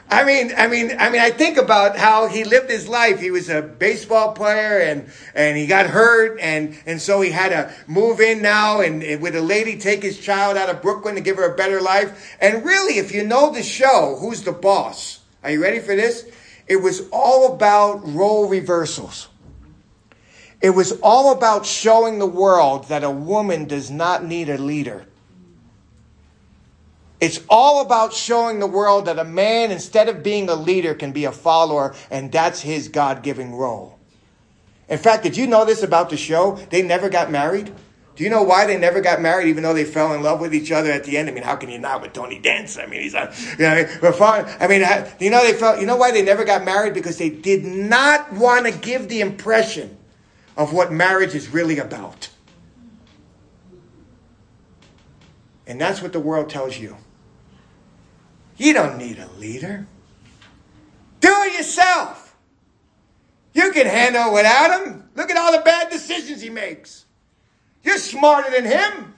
I 0.09 0.25
mean, 0.25 0.53
I 0.57 0.69
mean, 0.69 0.97
I 0.99 1.11
mean, 1.11 1.21
I 1.21 1.31
think 1.31 1.59
about 1.59 1.99
how 1.99 2.29
he 2.29 2.45
lived 2.45 2.71
his 2.71 2.89
life. 2.89 3.21
He 3.21 3.31
was 3.31 3.51
a 3.51 3.61
baseball 3.61 4.33
player, 4.33 4.79
and 4.79 5.11
and 5.35 5.59
he 5.59 5.67
got 5.67 5.87
hurt, 5.87 6.39
and 6.41 6.79
and 6.87 7.01
so 7.01 7.21
he 7.21 7.31
had 7.31 7.51
to 7.51 7.75
move 7.87 8.21
in 8.21 8.41
now, 8.41 8.81
and, 8.81 9.03
and 9.03 9.21
with 9.21 9.37
a 9.37 9.43
lady 9.43 9.79
take 9.79 10.03
his 10.03 10.19
child 10.19 10.57
out 10.57 10.71
of 10.71 10.81
Brooklyn 10.81 11.15
to 11.17 11.21
give 11.21 11.37
her 11.37 11.53
a 11.53 11.57
better 11.57 11.83
life. 11.83 12.37
And 12.41 12.65
really, 12.65 12.99
if 12.99 13.13
you 13.13 13.23
know 13.23 13.53
the 13.53 13.63
show, 13.63 14.17
who's 14.19 14.43
the 14.43 14.53
boss? 14.53 15.21
Are 15.43 15.51
you 15.51 15.63
ready 15.63 15.81
for 15.81 15.95
this? 15.95 16.31
It 16.67 16.77
was 16.77 17.07
all 17.11 17.53
about 17.53 18.01
role 18.07 18.49
reversals. 18.49 19.29
It 20.65 20.71
was 20.71 20.93
all 21.03 21.31
about 21.31 21.67
showing 21.67 22.19
the 22.19 22.27
world 22.27 22.89
that 22.89 23.05
a 23.05 23.11
woman 23.11 23.67
does 23.67 23.91
not 23.91 24.25
need 24.25 24.49
a 24.49 24.57
leader. 24.57 25.05
It's 27.21 27.41
all 27.51 27.83
about 27.83 28.15
showing 28.15 28.61
the 28.61 28.67
world 28.67 29.05
that 29.05 29.19
a 29.19 29.25
man, 29.25 29.71
instead 29.71 30.09
of 30.09 30.23
being 30.23 30.49
a 30.49 30.55
leader, 30.55 30.95
can 30.95 31.13
be 31.13 31.27
a 31.27 31.33
follower, 31.33 31.95
and 32.11 32.33
that's 32.33 32.63
his 32.63 32.89
God 32.89 33.23
given 33.23 33.53
role. 33.53 33.99
In 34.89 34.97
fact, 34.97 35.23
did 35.25 35.37
you 35.37 35.47
know 35.47 35.67
this 35.67 35.83
about 35.83 36.09
the 36.09 36.17
show? 36.17 36.53
They 36.71 36.81
never 36.81 37.11
got 37.11 37.31
married. 37.31 37.71
Do 38.17 38.25
you 38.25 38.31
know 38.31 38.43
why 38.43 38.65
they 38.65 38.79
never 38.79 39.03
got 39.03 39.21
married, 39.21 39.49
even 39.49 39.63
though 39.63 39.75
they 39.75 39.85
fell 39.85 40.15
in 40.15 40.23
love 40.23 40.41
with 40.41 40.55
each 40.55 40.73
other 40.73 40.91
at 40.91 41.05
the 41.05 41.19
end? 41.19 41.29
I 41.29 41.33
mean, 41.33 41.43
how 41.43 41.57
can 41.57 41.69
you 41.69 41.79
not 41.79 42.01
with 42.01 42.15
Tony 42.15 42.39
Danza? 42.39 42.85
I 42.85 42.87
mean, 42.87 43.03
he's 43.03 43.13
a, 43.13 43.31
you 43.59 43.67
know, 43.67 43.85
we're 44.01 44.13
fine. 44.13 44.47
I 44.59 44.67
mean, 44.67 44.81
you 45.21 45.29
know, 45.29 45.43
they 45.45 45.53
felt, 45.53 45.79
you 45.79 45.85
know 45.85 45.97
why 45.97 46.11
they 46.11 46.23
never 46.23 46.43
got 46.43 46.65
married? 46.65 46.95
Because 46.95 47.19
they 47.19 47.29
did 47.29 47.67
not 47.67 48.33
want 48.33 48.65
to 48.65 48.73
give 48.73 49.11
the 49.11 49.21
impression 49.21 49.99
of 50.57 50.73
what 50.73 50.93
marriage 50.93 51.35
is 51.35 51.49
really 51.49 51.79
about. 51.79 52.29
And 55.67 55.81
that's 55.81 56.03
what 56.03 56.13
the 56.13 56.21
world 56.21 56.51
tells 56.51 56.79
you. 56.79 56.97
You 58.57 58.73
don't 58.73 58.99
need 58.99 59.19
a 59.19 59.29
leader. 59.39 59.87
Do 61.21 61.35
it 61.43 61.55
yourself. 61.55 62.37
You 63.55 63.73
can 63.73 63.87
handle 63.87 64.31
it 64.31 64.35
without 64.35 64.81
him. 64.81 65.09
Look 65.15 65.31
at 65.31 65.37
all 65.37 65.53
the 65.53 65.65
bad 65.65 65.91
decisions 65.91 66.43
he 66.43 66.51
makes. 66.51 67.05
You're 67.83 67.99
smarter 67.99 68.51
than 68.51 68.65
him. 68.65 69.15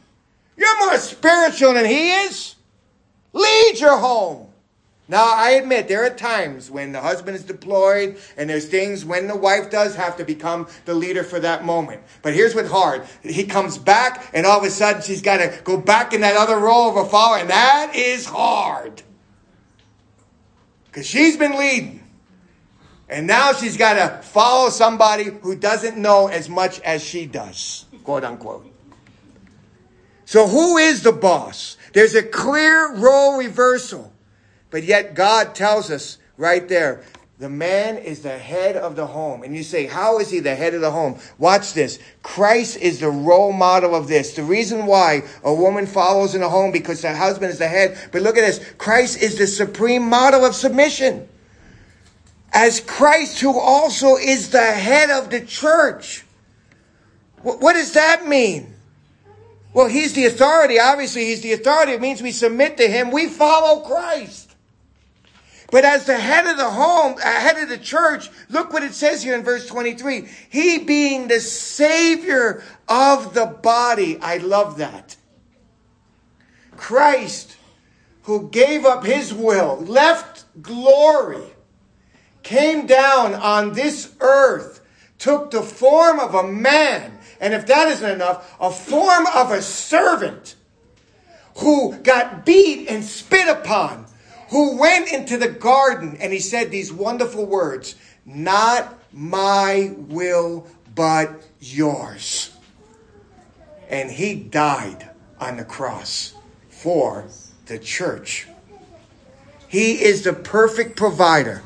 You're 0.57 0.87
more 0.87 0.97
spiritual 0.99 1.75
than 1.75 1.85
he 1.85 2.13
is. 2.13 2.55
Lead 3.33 3.77
your 3.79 3.97
home. 3.97 4.46
Now, 5.09 5.33
I 5.37 5.51
admit 5.51 5.87
there 5.87 6.05
are 6.05 6.11
times 6.11 6.69
when 6.69 6.91
the 6.91 7.01
husband 7.01 7.37
is 7.37 7.45
deployed 7.45 8.17
and 8.37 8.51
there's 8.51 8.67
things 8.67 9.05
when 9.05 9.29
the 9.29 9.37
wife 9.37 9.71
does 9.71 9.95
have 9.95 10.17
to 10.17 10.25
become 10.25 10.67
the 10.85 10.95
leader 10.95 11.23
for 11.23 11.39
that 11.39 11.65
moment. 11.65 12.03
But 12.23 12.35
here's 12.35 12.57
what's 12.57 12.71
hard. 12.71 13.05
He 13.23 13.45
comes 13.45 13.79
back 13.79 14.29
and 14.35 14.45
all 14.45 14.59
of 14.59 14.65
a 14.65 14.71
sudden 14.71 15.03
she's 15.03 15.23
got 15.23 15.37
to 15.37 15.61
go 15.63 15.77
back 15.77 16.13
in 16.13 16.23
that 16.23 16.37
other 16.37 16.59
role 16.59 16.91
of 16.91 16.97
a 17.07 17.09
follower 17.09 17.39
and 17.39 17.51
that 17.51 17.93
is 17.95 18.27
hard. 18.27 19.03
Because 20.87 21.07
she's 21.07 21.37
been 21.37 21.57
leading. 21.57 22.03
And 23.09 23.29
now 23.29 23.53
she's 23.53 23.77
got 23.77 23.95
to 23.95 24.23
follow 24.27 24.71
somebody 24.71 25.25
who 25.25 25.55
doesn't 25.55 25.97
know 25.97 26.27
as 26.27 26.49
much 26.49 26.81
as 26.81 27.05
she 27.05 27.27
does, 27.27 27.85
quote 28.03 28.25
unquote. 28.25 28.67
So 30.25 30.49
who 30.49 30.79
is 30.79 31.05
the 31.05 31.13
boss? 31.13 31.77
There's 31.93 32.17
a 32.17 32.25
clear 32.25 32.97
role 32.97 33.39
reversal. 33.39 34.13
But 34.77 34.85
yet 34.85 35.15
God 35.15 35.55
tells 35.55 35.91
us 35.91 36.19
right 36.37 36.69
there, 36.69 37.03
the 37.39 37.49
man 37.49 37.97
is 37.97 38.21
the 38.21 38.37
head 38.37 38.77
of 38.77 38.95
the 38.95 39.07
home. 39.07 39.43
And 39.43 39.57
you 39.57 39.63
say, 39.63 39.87
how 39.87 40.19
is 40.19 40.31
he 40.31 40.41
the 40.41 40.55
head 40.55 40.75
of 40.75 40.83
the 40.83 40.91
home? 40.91 41.19
Watch 41.39 41.73
this. 41.73 41.99
Christ 42.23 42.77
is 42.77 43.01
the 43.01 43.09
role 43.09 43.53
model 43.53 43.95
of 43.95 44.07
this. 44.07 44.35
The 44.35 44.43
reason 44.43 44.85
why 44.85 45.23
a 45.43 45.55
woman 45.55 45.87
follows 45.87 46.35
in 46.35 46.43
a 46.43 46.49
home 46.51 46.73
because 46.73 47.01
the 47.01 47.17
husband 47.17 47.53
is 47.53 47.59
the 47.59 47.67
head. 47.67 47.97
But 48.13 48.21
look 48.21 48.37
at 48.37 48.43
this. 48.43 48.61
Christ 48.77 49.23
is 49.23 49.39
the 49.39 49.47
supreme 49.47 50.07
model 50.11 50.45
of 50.45 50.55
submission. 50.55 51.27
As 52.53 52.81
Christ 52.81 53.41
who 53.41 53.59
also 53.59 54.17
is 54.17 54.51
the 54.51 54.73
head 54.73 55.09
of 55.09 55.31
the 55.31 55.41
church. 55.41 56.23
What 57.41 57.73
does 57.73 57.95
that 57.95 58.29
mean? 58.29 58.75
Well, 59.73 59.89
he's 59.89 60.13
the 60.13 60.27
authority. 60.27 60.79
Obviously, 60.79 61.25
he's 61.25 61.41
the 61.41 61.55
authority. 61.55 61.93
It 61.93 62.03
means 62.03 62.21
we 62.21 62.31
submit 62.31 62.77
to 62.77 62.87
him. 62.87 63.11
We 63.11 63.27
follow 63.29 63.81
Christ. 63.81 64.46
But 65.71 65.85
as 65.85 66.07
the 66.07 66.19
head 66.19 66.47
of 66.47 66.57
the 66.57 66.71
home, 66.71 67.17
uh, 67.19 67.21
head 67.23 67.59
of 67.59 67.69
the 67.69 67.79
church, 67.79 68.31
look 68.49 68.73
what 68.73 68.85
it 68.85 68.95
says 68.95 69.23
here 69.23 69.35
in 69.35 69.43
verse 69.43 69.67
23. 69.67 70.29
He 70.49 70.79
being 70.79 71.29
the 71.29 71.41
savior 71.41 72.63
of 72.89 73.35
the 73.35 73.47
body. 73.47 74.19
I 74.21 74.39
love 74.39 74.79
that. 74.79 75.17
Christ, 76.77 77.57
who 78.23 78.49
gave 78.49 78.85
up 78.85 79.05
his 79.05 79.35
will, 79.35 79.77
left 79.79 80.45
glory, 80.63 81.45
came 82.43 82.87
down 82.87 83.35
on 83.35 83.73
this 83.73 84.15
earth, 84.21 84.81
took 85.19 85.51
the 85.51 85.63
form 85.63 86.21
of 86.21 86.35
a 86.35 86.47
man, 86.47 87.19
and 87.41 87.55
if 87.55 87.67
that 87.67 87.89
isn't 87.89 88.11
enough, 88.11 88.57
a 88.61 88.71
form 88.71 89.27
of 89.35 89.51
a 89.51 89.63
servant 89.63 90.55
who 91.57 91.97
got 91.97 92.47
beat 92.47 92.89
and 92.89 93.05
spit 93.05 93.49
upon 93.49 94.06
who 94.49 94.79
went 94.79 95.13
into 95.13 95.37
the 95.37 95.49
garden 95.49 96.17
and 96.21 96.33
he 96.33 96.39
said 96.39 96.71
these 96.71 96.93
wonderful 96.93 97.47
words 97.47 97.95
Not 98.25 98.99
my 99.13 99.95
will, 99.97 100.67
but 100.95 101.43
yours. 101.61 102.53
And 103.89 104.11
he 104.11 104.35
died 104.35 105.11
on 105.39 105.57
the 105.57 105.65
cross 105.65 106.35
for 106.69 107.27
the 107.67 107.79
church. 107.79 108.49
He 109.69 110.03
is 110.05 110.23
the 110.23 110.33
perfect 110.33 110.97
provider. 110.97 111.63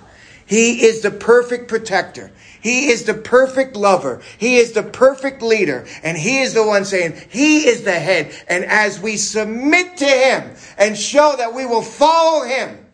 He 0.51 0.85
is 0.85 1.01
the 1.01 1.13
perfect 1.13 1.69
protector. 1.69 2.33
He 2.61 2.89
is 2.89 3.05
the 3.05 3.15
perfect 3.15 3.77
lover. 3.77 4.21
He 4.37 4.57
is 4.57 4.73
the 4.73 4.83
perfect 4.83 5.43
leader. 5.43 5.87
And 6.03 6.19
he 6.19 6.41
is 6.41 6.55
the 6.55 6.67
one 6.67 6.85
saying, 6.85 7.15
He 7.31 7.69
is 7.69 7.85
the 7.85 7.93
head. 7.93 8.35
And 8.49 8.65
as 8.65 9.01
we 9.01 9.17
submit 9.17 9.97
to 9.99 10.07
Him 10.07 10.57
and 10.77 10.99
show 10.99 11.37
that 11.39 11.55
we 11.55 11.67
will 11.67 11.83
follow 11.83 12.45
Him, 12.45 12.85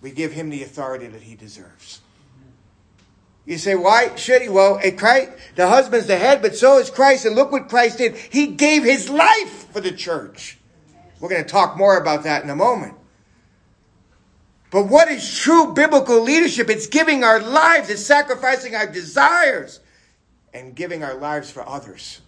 we 0.00 0.12
give 0.12 0.30
Him 0.30 0.48
the 0.48 0.62
authority 0.62 1.08
that 1.08 1.22
He 1.22 1.34
deserves. 1.34 2.02
You 3.46 3.58
say, 3.58 3.74
why 3.74 4.14
should 4.14 4.42
he? 4.42 4.48
Well, 4.48 4.80
Christ, 4.96 5.30
the 5.56 5.68
husband's 5.68 6.06
the 6.06 6.18
head, 6.18 6.40
but 6.40 6.56
so 6.56 6.78
is 6.78 6.90
Christ. 6.90 7.24
And 7.24 7.34
look 7.34 7.50
what 7.50 7.68
Christ 7.68 7.98
did. 7.98 8.16
He 8.16 8.48
gave 8.48 8.84
his 8.84 9.08
life 9.08 9.72
for 9.72 9.80
the 9.80 9.92
church. 9.92 10.58
We're 11.18 11.28
going 11.28 11.44
to 11.44 11.48
talk 11.48 11.76
more 11.76 11.96
about 11.96 12.22
that 12.24 12.44
in 12.44 12.50
a 12.50 12.56
moment. 12.56 12.94
But 14.70 14.86
what 14.86 15.08
is 15.08 15.38
true 15.38 15.72
biblical 15.72 16.20
leadership? 16.20 16.68
It's 16.68 16.86
giving 16.86 17.24
our 17.24 17.40
lives, 17.40 17.88
it's 17.90 18.04
sacrificing 18.04 18.74
our 18.74 18.86
desires 18.86 19.80
and 20.52 20.74
giving 20.74 21.04
our 21.04 21.14
lives 21.14 21.50
for 21.50 21.66
others. 21.66 22.20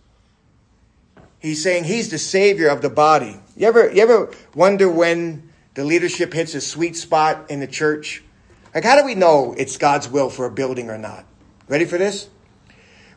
He's 1.40 1.62
saying 1.62 1.84
he's 1.84 2.10
the 2.10 2.18
savior 2.18 2.68
of 2.68 2.82
the 2.82 2.90
body. 2.90 3.40
You 3.56 3.68
ever, 3.68 3.92
you 3.92 4.02
ever 4.02 4.30
wonder 4.54 4.88
when 4.88 5.50
the 5.74 5.84
leadership 5.84 6.32
hits 6.32 6.54
a 6.54 6.60
sweet 6.60 6.96
spot 6.96 7.50
in 7.50 7.60
the 7.60 7.66
church? 7.66 8.22
Like, 8.74 8.84
how 8.84 8.98
do 9.00 9.04
we 9.04 9.14
know 9.14 9.54
it's 9.56 9.76
God's 9.76 10.08
will 10.08 10.30
for 10.30 10.46
a 10.46 10.50
building 10.50 10.90
or 10.90 10.98
not? 10.98 11.24
Ready 11.68 11.84
for 11.84 11.98
this? 11.98 12.28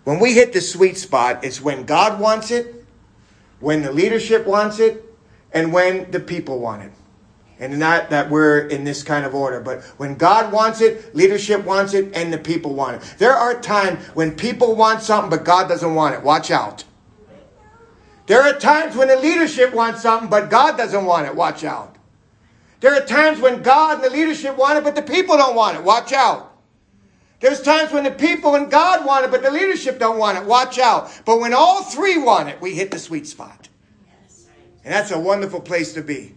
When 0.04 0.20
we 0.20 0.34
hit 0.34 0.54
the 0.54 0.62
sweet 0.62 0.98
spot, 0.98 1.44
it's 1.44 1.62
when 1.62 1.86
God 1.86 2.20
wants 2.20 2.52
it, 2.52 2.86
when 3.60 3.84
the 3.84 3.92
leadership 3.92 4.46
wants 4.46 4.80
it, 4.80 5.04
and 5.54 5.74
when 5.74 6.10
the 6.12 6.20
people 6.20 6.60
want 6.60 6.84
it. 6.84 6.92
And 7.62 7.78
not 7.78 8.10
that 8.10 8.28
we're 8.32 8.68
in 8.70 8.84
this 8.84 9.04
kind 9.04 9.24
of 9.24 9.36
order, 9.36 9.60
but 9.60 9.84
when 9.98 10.16
God 10.16 10.52
wants 10.52 10.82
it, 10.82 11.14
leadership 11.16 11.64
wants 11.64 11.94
it, 11.94 12.12
and 12.16 12.34
the 12.34 12.40
people 12.40 12.74
want 12.74 12.96
it. 12.96 13.16
There 13.20 13.36
are 13.36 13.54
times 13.62 14.04
when 14.16 14.36
people 14.36 14.76
want 14.76 15.04
something, 15.04 15.30
but 15.30 15.46
God 15.46 15.70
doesn't 15.70 15.94
want 15.94 16.16
it. 16.16 16.24
Watch 16.24 16.50
out. 16.50 16.84
There 18.26 18.42
are 18.42 18.58
times 18.58 18.96
when 18.96 19.10
the 19.10 19.16
leadership 19.16 19.76
wants 19.76 20.02
something, 20.02 20.28
but 20.28 20.50
God 20.50 20.76
doesn't 20.76 21.06
want 21.06 21.28
it. 21.28 21.36
Watch 21.36 21.64
out. 21.64 21.98
There 22.80 22.96
are 22.96 23.06
times 23.06 23.40
when 23.40 23.62
God 23.62 23.98
and 23.98 24.04
the 24.04 24.10
leadership 24.10 24.58
want 24.58 24.80
it, 24.80 24.84
but 24.84 24.96
the 24.96 25.04
people 25.04 25.38
don't 25.38 25.56
want 25.56 25.78
it. 25.78 25.84
Watch 25.84 26.14
out. 26.14 26.58
There's 27.42 27.62
times 27.62 27.92
when 27.92 28.04
the 28.04 28.12
people 28.12 28.56
and 28.56 28.72
God 28.72 29.06
want 29.06 29.26
it, 29.26 29.30
but 29.30 29.44
the 29.44 29.52
leadership 29.52 30.00
don't 30.00 30.18
want 30.18 30.40
it. 30.40 30.46
Watch 30.46 30.80
out. 30.80 31.12
But 31.26 31.40
when 31.40 31.54
all 31.54 31.84
three 31.84 32.18
want 32.18 32.50
it, 32.50 32.60
we 32.60 32.74
hit 32.74 32.90
the 32.90 32.98
sweet 32.98 33.28
spot. 33.28 33.70
And 34.84 34.92
that's 34.92 35.12
a 35.12 35.20
wonderful 35.20 35.62
place 35.62 35.94
to 35.94 36.02
be. 36.02 36.34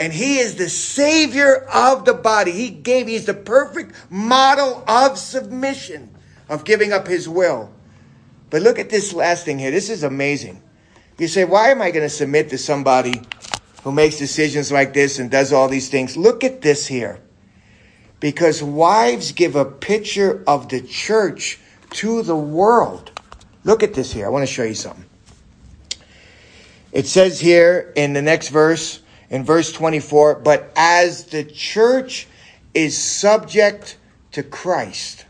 And 0.00 0.14
he 0.14 0.38
is 0.38 0.54
the 0.56 0.70
savior 0.70 1.66
of 1.72 2.06
the 2.06 2.14
body. 2.14 2.52
He 2.52 2.70
gave, 2.70 3.06
he's 3.06 3.26
the 3.26 3.34
perfect 3.34 3.94
model 4.10 4.82
of 4.88 5.18
submission, 5.18 6.08
of 6.48 6.64
giving 6.64 6.90
up 6.90 7.06
his 7.06 7.28
will. 7.28 7.70
But 8.48 8.62
look 8.62 8.78
at 8.78 8.88
this 8.88 9.12
last 9.12 9.44
thing 9.44 9.58
here. 9.58 9.70
This 9.70 9.90
is 9.90 10.02
amazing. 10.02 10.62
You 11.18 11.28
say, 11.28 11.44
why 11.44 11.68
am 11.68 11.82
I 11.82 11.90
going 11.90 12.04
to 12.04 12.08
submit 12.08 12.48
to 12.48 12.56
somebody 12.56 13.20
who 13.84 13.92
makes 13.92 14.16
decisions 14.16 14.72
like 14.72 14.94
this 14.94 15.18
and 15.18 15.30
does 15.30 15.52
all 15.52 15.68
these 15.68 15.90
things? 15.90 16.16
Look 16.16 16.44
at 16.44 16.62
this 16.62 16.86
here. 16.86 17.20
Because 18.20 18.62
wives 18.62 19.32
give 19.32 19.54
a 19.54 19.66
picture 19.66 20.42
of 20.46 20.70
the 20.70 20.80
church 20.80 21.58
to 21.90 22.22
the 22.22 22.36
world. 22.36 23.10
Look 23.64 23.82
at 23.82 23.92
this 23.92 24.12
here. 24.12 24.24
I 24.24 24.30
want 24.30 24.48
to 24.48 24.52
show 24.52 24.64
you 24.64 24.74
something. 24.74 25.04
It 26.90 27.06
says 27.06 27.38
here 27.38 27.92
in 27.94 28.14
the 28.14 28.22
next 28.22 28.48
verse, 28.48 28.99
in 29.30 29.44
verse 29.44 29.72
24, 29.72 30.36
but 30.36 30.70
as 30.76 31.26
the 31.26 31.44
church 31.44 32.26
is 32.74 32.98
subject 32.98 33.96
to 34.32 34.42
Christ. 34.42 35.24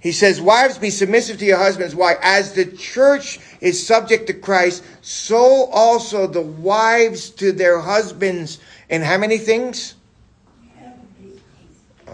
He 0.00 0.12
says, 0.12 0.40
Wives, 0.40 0.78
be 0.78 0.88
submissive 0.88 1.38
to 1.38 1.44
your 1.44 1.58
husbands. 1.58 1.94
Why? 1.94 2.16
As 2.22 2.54
the 2.54 2.64
church 2.64 3.38
is 3.60 3.86
subject 3.86 4.26
to 4.28 4.34
Christ, 4.34 4.82
so 5.02 5.66
also 5.66 6.26
the 6.26 6.40
wives 6.40 7.28
to 7.30 7.52
their 7.52 7.78
husbands. 7.78 8.58
In 8.88 9.02
how 9.02 9.18
many 9.18 9.36
things? 9.36 9.94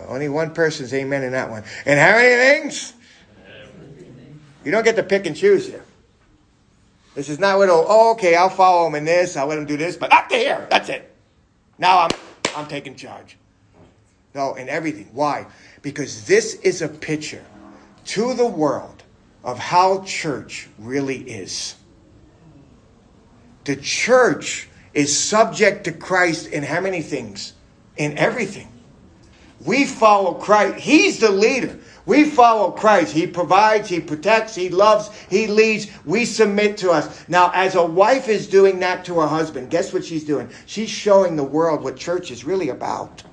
Only 0.08 0.28
one 0.28 0.52
person's 0.52 0.92
amen 0.92 1.22
in 1.22 1.32
that 1.32 1.48
one. 1.48 1.64
And 1.84 1.98
how 1.98 2.16
many 2.16 2.34
things? 2.36 2.92
You 4.64 4.72
don't 4.72 4.84
get 4.84 4.96
to 4.96 5.02
pick 5.04 5.26
and 5.26 5.36
choose 5.36 5.66
here. 5.66 5.85
This 7.16 7.30
is 7.30 7.38
not 7.38 7.56
what, 7.56 7.70
oh, 7.70 8.12
okay, 8.12 8.34
I'll 8.34 8.50
follow 8.50 8.86
him 8.86 8.94
in 8.94 9.06
this, 9.06 9.38
I'll 9.38 9.46
let 9.46 9.56
him 9.56 9.64
do 9.64 9.78
this, 9.78 9.96
but 9.96 10.12
up 10.12 10.28
to 10.28 10.36
here, 10.36 10.66
that's 10.70 10.90
it. 10.90 11.10
Now 11.78 12.00
I'm, 12.00 12.10
I'm 12.54 12.66
taking 12.68 12.94
charge. 12.94 13.38
No, 14.34 14.54
in 14.54 14.68
everything. 14.68 15.08
Why? 15.14 15.46
Because 15.80 16.26
this 16.26 16.56
is 16.56 16.82
a 16.82 16.88
picture 16.88 17.42
to 18.04 18.34
the 18.34 18.46
world 18.46 19.02
of 19.42 19.58
how 19.58 20.02
church 20.02 20.68
really 20.78 21.16
is. 21.16 21.74
The 23.64 23.76
church 23.76 24.68
is 24.92 25.18
subject 25.18 25.84
to 25.84 25.92
Christ 25.92 26.48
in 26.48 26.62
how 26.62 26.82
many 26.82 27.00
things? 27.00 27.54
In 27.96 28.18
everything. 28.18 28.70
We 29.64 29.86
follow 29.86 30.34
Christ. 30.34 30.80
He's 30.80 31.18
the 31.18 31.30
leader. 31.30 31.78
We 32.06 32.30
follow 32.30 32.70
Christ. 32.70 33.12
He 33.12 33.26
provides, 33.26 33.88
He 33.88 34.00
protects, 34.00 34.54
He 34.54 34.68
loves, 34.68 35.10
He 35.28 35.48
leads. 35.48 35.88
We 36.04 36.24
submit 36.24 36.76
to 36.78 36.92
us. 36.92 37.28
Now, 37.28 37.50
as 37.52 37.74
a 37.74 37.84
wife 37.84 38.28
is 38.28 38.46
doing 38.46 38.78
that 38.80 39.04
to 39.06 39.20
her 39.20 39.26
husband, 39.26 39.70
guess 39.70 39.92
what 39.92 40.04
she's 40.04 40.24
doing? 40.24 40.48
She's 40.66 40.88
showing 40.88 41.34
the 41.34 41.44
world 41.44 41.82
what 41.82 41.96
church 41.96 42.30
is 42.30 42.44
really 42.44 42.68
about. 42.68 43.24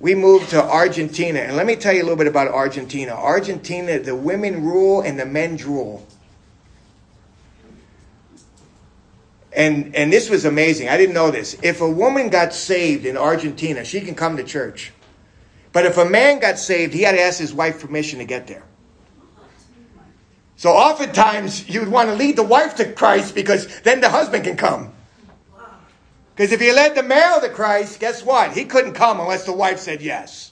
We 0.00 0.14
moved 0.14 0.50
to 0.50 0.62
Argentina, 0.62 1.40
and 1.40 1.56
let 1.56 1.66
me 1.66 1.76
tell 1.76 1.92
you 1.92 2.02
a 2.02 2.04
little 2.04 2.16
bit 2.16 2.28
about 2.28 2.48
Argentina. 2.48 3.12
Argentina, 3.12 3.98
the 3.98 4.14
women 4.14 4.64
rule 4.64 5.00
and 5.00 5.18
the 5.18 5.26
men 5.26 5.56
drool. 5.56 6.06
And 9.52 9.94
and 9.96 10.12
this 10.12 10.28
was 10.30 10.44
amazing. 10.44 10.88
I 10.88 10.96
didn't 10.96 11.14
know 11.14 11.30
this. 11.30 11.56
If 11.62 11.80
a 11.80 11.90
woman 11.90 12.28
got 12.28 12.52
saved 12.52 13.06
in 13.06 13.16
Argentina, 13.16 13.84
she 13.84 14.00
can 14.00 14.14
come 14.14 14.36
to 14.36 14.44
church. 14.44 14.92
But 15.78 15.86
if 15.86 15.96
a 15.96 16.04
man 16.04 16.40
got 16.40 16.58
saved, 16.58 16.92
he 16.92 17.02
had 17.02 17.12
to 17.12 17.20
ask 17.20 17.38
his 17.38 17.54
wife 17.54 17.78
permission 17.78 18.18
to 18.18 18.24
get 18.24 18.48
there. 18.48 18.64
So 20.56 20.70
oftentimes 20.70 21.68
you'd 21.68 21.86
want 21.86 22.08
to 22.08 22.16
lead 22.16 22.34
the 22.34 22.42
wife 22.42 22.74
to 22.78 22.92
Christ 22.92 23.32
because 23.32 23.80
then 23.82 24.00
the 24.00 24.08
husband 24.08 24.42
can 24.42 24.56
come. 24.56 24.92
Because 26.34 26.50
if 26.50 26.60
you 26.60 26.74
led 26.74 26.96
the 26.96 27.04
male 27.04 27.40
to 27.40 27.48
Christ, 27.48 28.00
guess 28.00 28.24
what? 28.24 28.54
He 28.54 28.64
couldn't 28.64 28.94
come 28.94 29.20
unless 29.20 29.44
the 29.44 29.52
wife 29.52 29.78
said 29.78 30.02
yes. 30.02 30.50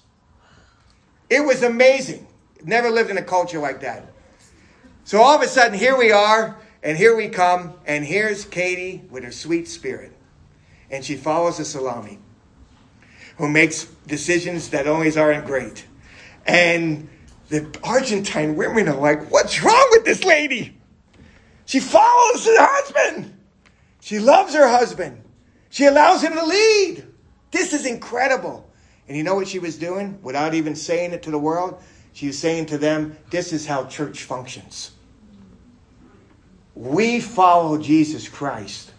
It 1.28 1.40
was 1.40 1.64
amazing. 1.64 2.28
Never 2.62 2.88
lived 2.88 3.10
in 3.10 3.18
a 3.18 3.24
culture 3.24 3.58
like 3.58 3.80
that. 3.80 4.12
So 5.02 5.20
all 5.20 5.34
of 5.34 5.42
a 5.42 5.48
sudden, 5.48 5.76
here 5.76 5.98
we 5.98 6.12
are, 6.12 6.56
and 6.84 6.96
here 6.96 7.16
we 7.16 7.30
come, 7.30 7.74
and 7.84 8.04
here's 8.04 8.44
Katie 8.44 9.02
with 9.10 9.24
her 9.24 9.32
sweet 9.32 9.66
spirit. 9.66 10.12
And 10.88 11.04
she 11.04 11.16
follows 11.16 11.58
the 11.58 11.64
salami 11.64 12.20
who 13.38 13.48
makes 13.48 13.84
decisions 14.06 14.70
that 14.70 14.86
always 14.86 15.16
aren't 15.16 15.46
great. 15.46 15.84
And 16.46 17.08
the 17.48 17.76
Argentine 17.82 18.56
women 18.56 18.88
are 18.88 18.96
like, 18.96 19.30
What's 19.30 19.62
wrong 19.62 19.88
with 19.92 20.04
this 20.04 20.24
lady? 20.24 20.76
She 21.66 21.80
follows 21.80 22.46
her 22.46 22.56
husband. 22.58 23.36
She 24.00 24.18
loves 24.18 24.54
her 24.54 24.68
husband. 24.68 25.22
She 25.68 25.84
allows 25.84 26.22
him 26.22 26.34
to 26.34 26.44
lead. 26.44 27.06
This 27.50 27.72
is 27.72 27.86
incredible. 27.86 28.70
And 29.08 29.16
you 29.16 29.22
know 29.22 29.34
what 29.34 29.48
she 29.48 29.58
was 29.58 29.76
doing 29.76 30.18
without 30.22 30.54
even 30.54 30.74
saying 30.74 31.12
it 31.12 31.22
to 31.24 31.30
the 31.30 31.38
world? 31.38 31.82
She 32.12 32.28
was 32.28 32.38
saying 32.38 32.66
to 32.66 32.78
them, 32.78 33.16
This 33.30 33.52
is 33.52 33.66
how 33.66 33.86
church 33.86 34.22
functions. 34.22 34.92
We 36.74 37.20
follow 37.20 37.78
Jesus 37.78 38.28
Christ. 38.28 38.92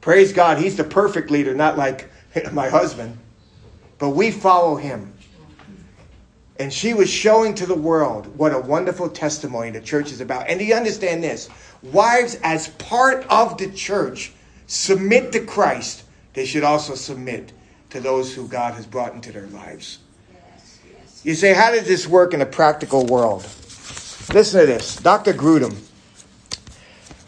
Praise 0.00 0.32
God. 0.32 0.58
He's 0.58 0.76
the 0.76 0.84
perfect 0.84 1.30
leader, 1.30 1.54
not 1.54 1.76
like 1.76 2.10
my 2.52 2.68
husband 2.68 3.18
but 3.98 4.10
we 4.10 4.30
follow 4.30 4.76
him. 4.76 5.12
And 6.58 6.72
she 6.72 6.92
was 6.92 7.08
showing 7.08 7.54
to 7.56 7.66
the 7.66 7.74
world 7.74 8.26
what 8.36 8.52
a 8.52 8.58
wonderful 8.58 9.08
testimony 9.08 9.70
the 9.70 9.80
church 9.80 10.10
is 10.10 10.20
about. 10.20 10.48
And 10.48 10.58
do 10.58 10.64
you 10.64 10.74
understand 10.74 11.22
this? 11.22 11.48
Wives, 11.82 12.36
as 12.42 12.68
part 12.68 13.24
of 13.30 13.58
the 13.58 13.70
church, 13.70 14.32
submit 14.66 15.30
to 15.32 15.40
Christ. 15.44 16.04
They 16.34 16.44
should 16.44 16.64
also 16.64 16.94
submit 16.94 17.52
to 17.90 18.00
those 18.00 18.34
who 18.34 18.48
God 18.48 18.74
has 18.74 18.86
brought 18.86 19.14
into 19.14 19.30
their 19.32 19.46
lives. 19.46 19.98
You 21.22 21.34
say, 21.34 21.52
how 21.52 21.70
does 21.70 21.86
this 21.86 22.06
work 22.06 22.34
in 22.34 22.40
a 22.40 22.46
practical 22.46 23.06
world? 23.06 23.42
Listen 24.32 24.60
to 24.60 24.66
this. 24.66 24.96
Dr. 24.96 25.32
Grudem, 25.32 25.76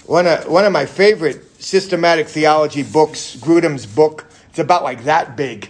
one 0.06 0.26
of, 0.26 0.46
one 0.48 0.64
of 0.64 0.72
my 0.72 0.86
favorite 0.86 1.62
systematic 1.62 2.28
theology 2.28 2.82
books, 2.82 3.36
Grudem's 3.36 3.86
book, 3.86 4.26
it's 4.48 4.58
about 4.58 4.82
like 4.82 5.04
that 5.04 5.36
big. 5.36 5.68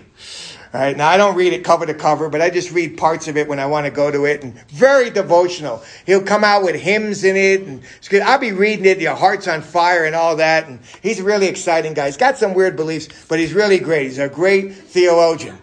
All 0.73 0.81
right. 0.81 0.97
Now 0.97 1.09
I 1.09 1.17
don't 1.17 1.35
read 1.35 1.53
it 1.53 1.65
cover 1.65 1.85
to 1.85 1.95
cover, 1.95 2.29
but 2.29 2.41
I 2.41 2.49
just 2.49 2.71
read 2.71 2.97
parts 2.97 3.27
of 3.27 3.37
it 3.37 3.49
when 3.49 3.59
I 3.59 3.67
want 3.67 3.87
to 3.87 3.91
go 3.91 4.09
to 4.09 4.25
it 4.25 4.45
and 4.45 4.55
very 4.69 5.11
devotional. 5.11 5.83
He'll 6.07 6.23
come 6.23 6.45
out 6.45 6.63
with 6.63 6.77
hymns 6.77 7.25
in 7.25 7.37
it 7.37 7.63
and 7.63 7.83
I'll 8.23 8.39
be 8.39 8.53
reading 8.53 8.85
it, 8.85 9.01
your 9.01 9.17
heart's 9.17 9.49
on 9.49 9.63
fire 9.63 10.05
and 10.05 10.15
all 10.15 10.37
that. 10.37 10.69
And 10.69 10.79
he's 11.03 11.19
a 11.19 11.25
really 11.25 11.49
exciting 11.49 11.95
guy. 11.95 12.07
He's 12.07 12.17
got 12.17 12.39
some 12.39 12.55
weird 12.55 12.77
beliefs, 12.77 13.09
but 13.29 13.41
he's 13.41 13.53
really 13.53 13.81
great. 13.81 14.05
He's 14.05 14.19
a 14.19 14.29
great 14.29 14.73
theologian. 14.73 15.59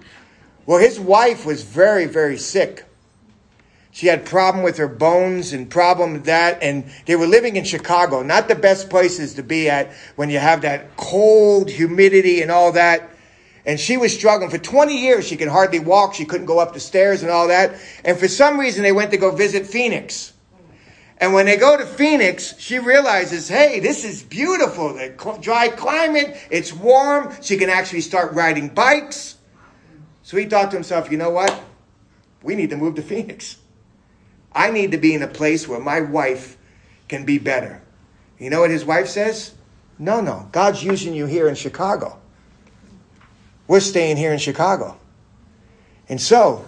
Well, 0.65 0.79
his 0.79 0.99
wife 0.99 1.45
was 1.45 1.63
very, 1.63 2.05
very 2.05 2.37
sick. 2.37 2.83
She 3.91 4.07
had 4.07 4.25
problem 4.25 4.61
with 4.61 4.77
her 4.77 4.89
bones 4.89 5.53
and 5.53 5.69
problem 5.69 6.13
with 6.13 6.25
that. 6.25 6.61
And 6.61 6.83
they 7.05 7.15
were 7.15 7.27
living 7.27 7.55
in 7.55 7.63
Chicago, 7.63 8.23
not 8.23 8.49
the 8.49 8.55
best 8.55 8.89
places 8.89 9.35
to 9.35 9.43
be 9.43 9.69
at 9.69 9.93
when 10.17 10.29
you 10.29 10.39
have 10.39 10.63
that 10.63 10.97
cold 10.97 11.69
humidity 11.69 12.41
and 12.41 12.51
all 12.51 12.73
that. 12.73 13.09
And 13.67 13.77
she 13.77 13.97
was 13.97 14.15
struggling. 14.15 14.49
For 14.49 14.57
20 14.57 14.97
years, 14.97 15.27
she 15.27 15.35
could 15.35 15.49
hardly 15.49 15.79
walk. 15.79 16.13
She 16.13 16.23
couldn't 16.23 16.47
go 16.47 16.57
up 16.57 16.73
the 16.73 16.79
stairs 16.79 17.21
and 17.21 17.29
all 17.29 17.49
that. 17.49 17.75
And 18.05 18.17
for 18.17 18.29
some 18.29 18.57
reason, 18.57 18.81
they 18.81 18.93
went 18.93 19.11
to 19.11 19.17
go 19.17 19.29
visit 19.35 19.67
Phoenix. 19.67 20.31
And 21.17 21.33
when 21.33 21.47
they 21.47 21.57
go 21.57 21.75
to 21.75 21.85
Phoenix, 21.85 22.57
she 22.59 22.79
realizes, 22.79 23.49
hey, 23.49 23.81
this 23.81 24.05
is 24.05 24.23
beautiful. 24.23 24.93
The 24.93 25.09
dry 25.41 25.67
climate, 25.67 26.37
it's 26.49 26.71
warm. 26.71 27.35
She 27.41 27.57
can 27.57 27.69
actually 27.69 28.01
start 28.01 28.31
riding 28.33 28.69
bikes. 28.69 29.35
So 30.23 30.37
he 30.37 30.45
thought 30.45 30.71
to 30.71 30.77
himself, 30.77 31.11
you 31.11 31.17
know 31.17 31.31
what? 31.31 31.61
We 32.43 32.55
need 32.55 32.69
to 32.69 32.77
move 32.77 32.95
to 32.95 33.01
Phoenix. 33.01 33.57
I 34.53 34.71
need 34.71 34.91
to 34.91 34.97
be 34.97 35.13
in 35.13 35.23
a 35.23 35.27
place 35.27 35.67
where 35.67 35.79
my 35.79 35.99
wife 35.99 36.57
can 37.09 37.25
be 37.25 37.37
better. 37.37 37.81
You 38.39 38.49
know 38.49 38.61
what 38.61 38.69
his 38.69 38.85
wife 38.85 39.07
says? 39.09 39.55
No, 39.99 40.21
no. 40.21 40.47
God's 40.53 40.83
using 40.83 41.13
you 41.13 41.25
here 41.25 41.49
in 41.49 41.55
Chicago. 41.55 42.21
We're 43.67 43.81
staying 43.81 44.17
here 44.17 44.31
in 44.31 44.39
Chicago. 44.39 44.97
And 46.09 46.21
so, 46.21 46.65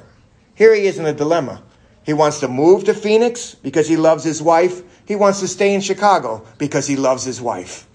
here 0.56 0.74
he 0.76 0.86
is 0.86 0.98
in 0.98 1.06
a 1.06 1.14
dilemma. 1.14 1.64
He 2.06 2.14
wants 2.14 2.40
to 2.42 2.48
move 2.48 2.86
to 2.86 2.94
Phoenix 2.94 3.56
because 3.56 3.88
he 3.88 3.96
loves 3.96 4.24
his 4.24 4.42
wife. 4.42 4.82
He 5.06 5.16
wants 5.16 5.40
to 5.40 5.48
stay 5.48 5.74
in 5.74 5.82
Chicago 5.82 6.46
because 6.58 6.88
he 6.88 6.96
loves 6.96 7.24
his 7.24 7.40
wife. 7.40 7.88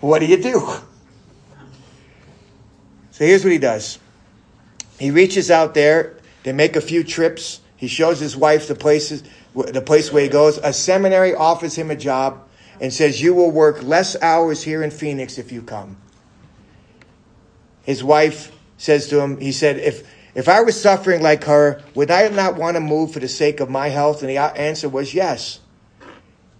What 0.00 0.20
do 0.20 0.26
you 0.26 0.42
do? 0.42 0.60
So 3.10 3.24
here's 3.24 3.44
what 3.44 3.52
he 3.52 3.58
does. 3.58 3.98
He 4.98 5.10
reaches 5.10 5.50
out 5.50 5.74
there. 5.74 6.16
They 6.42 6.52
make 6.52 6.76
a 6.76 6.80
few 6.80 7.04
trips. 7.04 7.60
He 7.76 7.88
shows 7.88 8.20
his 8.20 8.36
wife 8.36 8.68
the 8.68 8.74
places, 8.74 9.22
the 9.54 9.82
place 9.82 10.12
where 10.12 10.22
he 10.22 10.28
goes. 10.28 10.58
A 10.58 10.72
seminary 10.72 11.34
offers 11.34 11.74
him 11.74 11.90
a 11.90 11.96
job 11.96 12.40
and 12.80 12.92
says, 12.92 13.22
"You 13.22 13.34
will 13.34 13.50
work 13.50 13.82
less 13.82 14.16
hours 14.20 14.62
here 14.62 14.82
in 14.82 14.90
Phoenix 14.90 15.38
if 15.38 15.52
you 15.52 15.62
come." 15.62 15.96
His 17.84 18.02
wife 18.02 18.50
says 18.76 19.08
to 19.08 19.20
him, 19.20 19.38
he 19.38 19.52
said, 19.52 19.78
if, 19.78 20.08
if 20.34 20.48
I 20.48 20.62
was 20.62 20.80
suffering 20.80 21.22
like 21.22 21.44
her, 21.44 21.82
would 21.94 22.10
I 22.10 22.28
not 22.28 22.56
want 22.56 22.76
to 22.76 22.80
move 22.80 23.12
for 23.12 23.20
the 23.20 23.28
sake 23.28 23.60
of 23.60 23.70
my 23.70 23.88
health? 23.88 24.22
And 24.22 24.30
the 24.30 24.38
answer 24.38 24.88
was 24.88 25.14
yes. 25.14 25.60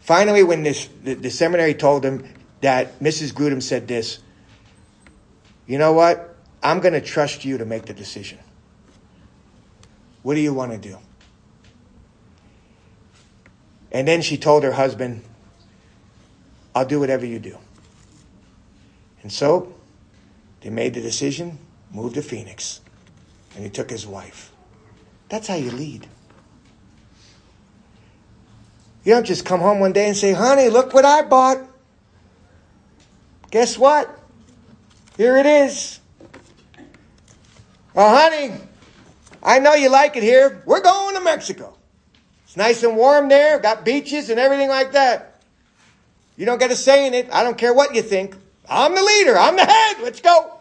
Finally, 0.01 0.43
when 0.43 0.63
this, 0.63 0.89
the, 1.03 1.15
the 1.15 1.31
seminary 1.31 1.75
told 1.75 2.05
him 2.05 2.29
that 2.61 3.01
Mrs. 3.01 3.33
Grudem 3.33 3.63
said 3.63 3.89
this, 3.89 4.21
you 5.67 5.79
know 5.79 5.93
what? 5.93 6.37
I'm 6.63 6.81
going 6.81 6.95
to 6.95 7.01
trust 7.01 7.45
you 7.45 7.59
to 7.59 7.65
make 7.65 7.87
the 7.87 7.95
decision. 7.95 8.39
What 10.23 10.35
do 10.35 10.41
you 10.41 10.55
want 10.55 10.73
to 10.73 10.79
do? 10.79 10.99
And 13.93 14.09
then 14.09 14.23
she 14.23 14.37
told 14.37 14.65
her 14.65 14.73
husband, 14.73 15.23
I'll 16.75 16.87
do 16.87 17.01
whatever 17.01 17.25
you 17.25 17.39
do. 17.39 17.57
And 19.23 19.33
so 19.33 19.75
they 20.65 20.71
made 20.71 20.95
the 20.95 21.03
decision, 21.03 21.59
moved 21.93 22.15
to 22.15 22.23
Phoenix, 22.23 22.81
and 23.55 23.63
he 23.63 23.69
took 23.69 23.91
his 23.91 24.07
wife. 24.07 24.51
That's 25.29 25.47
how 25.47 25.57
you 25.57 25.71
lead. 25.71 26.09
You 29.05 29.13
don't 29.13 29.27
just 29.27 29.45
come 29.45 29.61
home 29.61 29.79
one 29.79 29.93
day 29.93 30.07
and 30.09 30.17
say, 30.17 30.33
honey, 30.33 30.71
look 30.71 30.95
what 30.95 31.05
I 31.05 31.21
bought. 31.21 31.59
Guess 33.51 33.77
what? 33.77 34.19
Here 35.19 35.37
it 35.37 35.45
is. 35.45 36.01
Oh, 37.95 38.17
honey, 38.17 38.55
I 39.43 39.59
know 39.59 39.75
you 39.75 39.91
like 39.91 40.17
it 40.17 40.23
here. 40.23 40.63
We're 40.65 40.81
going 40.81 41.15
to 41.15 41.21
Mexico. 41.21 41.77
It's 42.45 42.57
nice 42.57 42.83
and 42.83 42.97
warm 42.97 43.29
there, 43.29 43.59
got 43.59 43.85
beaches 43.85 44.31
and 44.31 44.41
everything 44.41 44.71
like 44.71 44.93
that. 44.93 45.43
You 46.39 46.47
don't 46.47 46.59
get 46.59 46.71
a 46.71 46.77
say 46.77 47.07
in 47.07 47.13
it. 47.13 47.29
I 47.31 47.45
don't 47.45 47.59
care 47.59 47.75
what 47.75 47.95
you 47.95 48.01
think. 48.01 48.35
I'm 48.67 48.95
the 48.95 49.03
leader. 49.03 49.37
I'm 49.37 49.57
the 49.57 49.67
head. 49.67 49.97
Let's 50.01 50.23
go. 50.23 50.54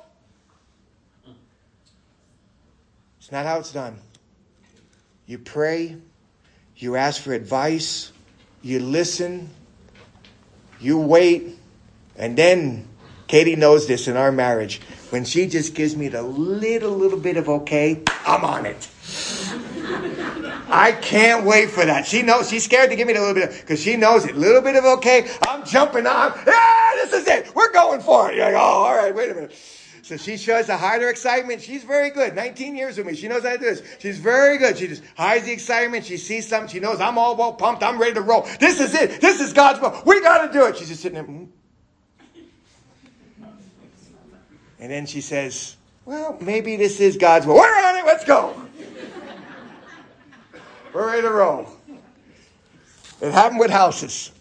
It's 3.23 3.31
not 3.31 3.45
how 3.45 3.57
it's 3.59 3.71
done. 3.71 3.95
You 5.27 5.37
pray, 5.37 5.95
you 6.75 6.97
ask 6.97 7.21
for 7.21 7.31
advice, 7.31 8.11
you 8.61 8.81
listen, 8.81 9.49
you 10.81 10.97
wait, 10.97 11.57
and 12.17 12.37
then 12.37 12.85
Katie 13.27 13.55
knows 13.55 13.87
this 13.87 14.09
in 14.09 14.17
our 14.17 14.33
marriage. 14.33 14.81
When 15.09 15.23
she 15.23 15.47
just 15.47 15.73
gives 15.73 15.95
me 15.95 16.09
the 16.09 16.21
little, 16.21 16.91
little 16.91 17.17
bit 17.17 17.37
of 17.37 17.47
okay, 17.47 18.03
I'm 18.25 18.43
on 18.43 18.65
it. 18.65 18.89
I 20.67 20.91
can't 20.91 21.45
wait 21.45 21.69
for 21.69 21.85
that. 21.85 22.05
She 22.05 22.23
knows 22.23 22.49
she's 22.49 22.65
scared 22.65 22.89
to 22.89 22.97
give 22.97 23.07
me 23.07 23.13
the 23.13 23.21
little 23.21 23.35
bit 23.35 23.51
because 23.51 23.81
she 23.81 23.95
knows 23.95 24.25
it. 24.25 24.35
Little 24.35 24.61
bit 24.61 24.75
of 24.75 24.83
okay. 24.83 25.29
I'm 25.47 25.65
jumping 25.65 26.07
on. 26.07 26.33
Yeah, 26.45 26.91
this 26.95 27.13
is 27.13 27.25
it. 27.29 27.55
We're 27.55 27.71
going 27.71 28.01
for 28.01 28.31
it. 28.31 28.35
You're 28.35 28.47
like, 28.47 28.55
oh, 28.55 28.57
all 28.57 28.93
right, 28.93 29.15
wait 29.15 29.31
a 29.31 29.33
minute. 29.33 29.55
So 30.03 30.17
she 30.17 30.35
shows 30.35 30.65
to 30.65 30.75
hide 30.75 31.01
her 31.01 31.09
excitement. 31.09 31.61
She's 31.61 31.85
very 31.85 32.09
good. 32.09 32.35
19 32.35 32.75
years 32.75 32.97
with 32.97 33.07
me. 33.07 33.15
She 33.15 33.29
knows 33.29 33.43
how 33.43 33.53
to 33.53 33.57
do 33.57 33.63
this. 33.63 33.81
She's 33.99 34.19
very 34.19 34.57
good. 34.57 34.77
She 34.77 34.87
just 34.87 35.01
hides 35.15 35.45
the 35.45 35.53
excitement. 35.53 36.03
She 36.03 36.17
sees 36.17 36.45
something. 36.45 36.69
She 36.69 36.81
knows 36.81 36.99
I'm 36.99 37.17
all 37.17 37.37
well 37.37 37.53
pumped. 37.53 37.83
I'm 37.83 37.97
ready 37.97 38.13
to 38.15 38.21
roll. 38.21 38.45
This 38.59 38.81
is 38.81 38.93
it. 38.93 39.21
This 39.21 39.39
is 39.39 39.53
God's 39.53 39.79
will. 39.79 40.03
We 40.05 40.19
got 40.19 40.45
to 40.45 40.51
do 40.51 40.65
it. 40.65 40.75
She's 40.75 40.89
just 40.89 41.03
sitting 41.03 41.15
there. 41.15 41.23
Mm. 41.23 41.47
And 44.77 44.91
then 44.91 45.05
she 45.05 45.21
says, 45.21 45.77
well, 46.03 46.37
maybe 46.41 46.75
this 46.75 46.99
is 46.99 47.15
God's 47.15 47.47
will. 47.47 47.55
We're 47.55 47.61
on 47.61 47.95
it. 47.95 48.05
Let's 48.05 48.25
go. 48.25 48.61
We're 50.93 51.07
ready 51.07 51.21
to 51.21 51.31
roll. 51.31 51.69
It 53.21 53.31
happened 53.31 53.61
with 53.61 53.71
houses. 53.71 54.32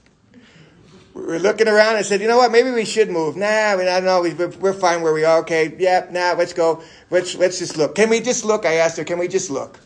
We 1.14 1.22
were 1.22 1.38
looking 1.38 1.68
around 1.68 1.96
and 1.96 2.06
said, 2.06 2.20
you 2.20 2.28
know 2.28 2.38
what? 2.38 2.50
Maybe 2.50 2.70
we 2.70 2.84
should 2.84 3.10
move. 3.10 3.36
Nah, 3.36 3.76
we 3.76 3.84
don't 3.84 4.04
know. 4.04 4.22
We're 4.58 4.72
fine 4.72 5.02
where 5.02 5.12
we 5.12 5.24
are. 5.24 5.40
Okay, 5.40 5.74
yeah, 5.78 6.06
nah, 6.10 6.34
let's 6.38 6.52
go. 6.52 6.82
Let's 7.10 7.34
let's 7.34 7.58
just 7.58 7.76
look. 7.76 7.94
Can 7.94 8.08
we 8.08 8.20
just 8.20 8.44
look? 8.44 8.64
I 8.64 8.74
asked 8.74 8.96
her. 8.96 9.04
Can 9.04 9.18
we 9.18 9.28
just 9.28 9.50
look? 9.50 9.78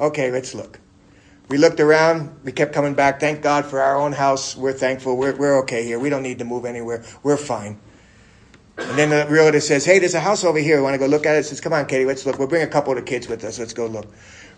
Okay, 0.00 0.30
let's 0.30 0.54
look. 0.54 0.80
We 1.48 1.58
looked 1.58 1.80
around. 1.80 2.40
We 2.44 2.52
kept 2.52 2.72
coming 2.72 2.94
back. 2.94 3.20
Thank 3.20 3.42
God 3.42 3.66
for 3.66 3.80
our 3.80 3.96
own 3.96 4.12
house. 4.12 4.56
We're 4.56 4.72
thankful. 4.72 5.18
We're 5.18 5.36
we're 5.36 5.58
okay 5.60 5.84
here. 5.84 5.98
We 5.98 6.08
don't 6.08 6.22
need 6.22 6.38
to 6.38 6.46
move 6.46 6.64
anywhere. 6.64 7.04
We're 7.22 7.36
fine. 7.36 7.78
And 8.78 8.98
then 8.98 9.10
the 9.10 9.26
realtor 9.30 9.60
says, 9.60 9.84
"Hey, 9.84 9.98
there's 9.98 10.14
a 10.14 10.20
house 10.20 10.42
over 10.42 10.58
here. 10.58 10.78
We 10.78 10.82
want 10.84 10.94
to 10.94 10.98
go 10.98 11.06
look 11.06 11.26
at 11.26 11.36
it?" 11.36 11.44
Says, 11.44 11.60
"Come 11.60 11.74
on, 11.74 11.84
Katie, 11.84 12.06
let's 12.06 12.24
look. 12.24 12.38
We'll 12.38 12.48
bring 12.48 12.62
a 12.62 12.66
couple 12.66 12.92
of 12.92 12.96
the 12.96 13.02
kids 13.02 13.28
with 13.28 13.44
us. 13.44 13.58
Let's 13.58 13.74
go 13.74 13.86
look." 13.86 14.06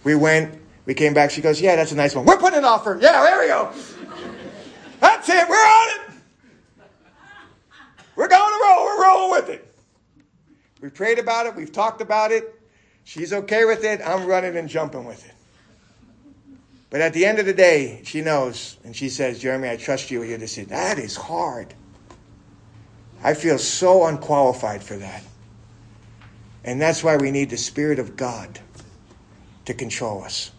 We 0.05 0.15
went. 0.15 0.61
We 0.87 0.95
came 0.95 1.15
back. 1.15 1.31
She 1.31 1.41
goes, 1.41 1.61
Yeah, 1.61 1.77
that's 1.77 1.93
a 1.93 1.97
nice 1.97 2.15
one. 2.15 2.25
We're 2.25 2.37
putting 2.37 2.59
an 2.59 2.65
offer. 2.65 2.99
Yeah, 3.01 3.23
there 3.23 3.41
we 3.41 3.47
go. 3.47 3.73
That's 5.01 5.29
it. 5.29 5.49
We're 5.49 5.55
on 5.55 5.89
it. 5.89 6.15
We're 8.17 8.29
going 8.29 8.53
to 8.53 8.65
roll. 8.65 8.85
We're 8.85 9.05
rolling 9.05 9.24
with 9.35 9.51
it. 9.51 9.75
We 10.81 10.91
prayed 10.91 11.19
about 11.19 11.47
it. 11.47 11.55
We've 11.55 11.73
talked 11.73 12.01
about 12.01 12.31
it. 12.31 12.61
She's 13.05 13.33
okay 13.33 13.65
with 13.65 13.85
it. 13.85 14.01
I'm 14.05 14.27
running 14.27 14.57
and 14.57 14.69
jumping 14.69 15.05
with 15.05 15.25
it. 15.27 15.35
But 16.91 17.01
at 17.01 17.13
the 17.13 17.27
end 17.27 17.39
of 17.39 17.47
the 17.47 17.53
day, 17.53 18.03
she 18.05 18.21
knows 18.21 18.77
and 18.85 18.95
she 18.95 19.09
says, 19.09 19.41
Jeremy, 19.41 19.69
I 19.69 19.77
trust 19.77 20.11
you 20.11 20.21
with 20.21 20.29
your 20.29 20.39
decision. 20.39 20.71
That 20.71 20.99
is 20.99 21.17
hard. 21.17 21.75
I 23.23 23.35
feel 23.35 23.59
so 23.59 24.07
unqualified 24.07 24.83
for 24.83 24.97
that. 24.99 25.25
And 26.65 26.81
that's 26.81 27.03
why 27.03 27.17
we 27.17 27.31
need 27.31 27.51
the 27.51 27.57
Spirit 27.57 27.99
of 27.99 28.17
God 28.17 28.61
to 29.65 29.75
control 29.75 30.23
us. 30.23 30.51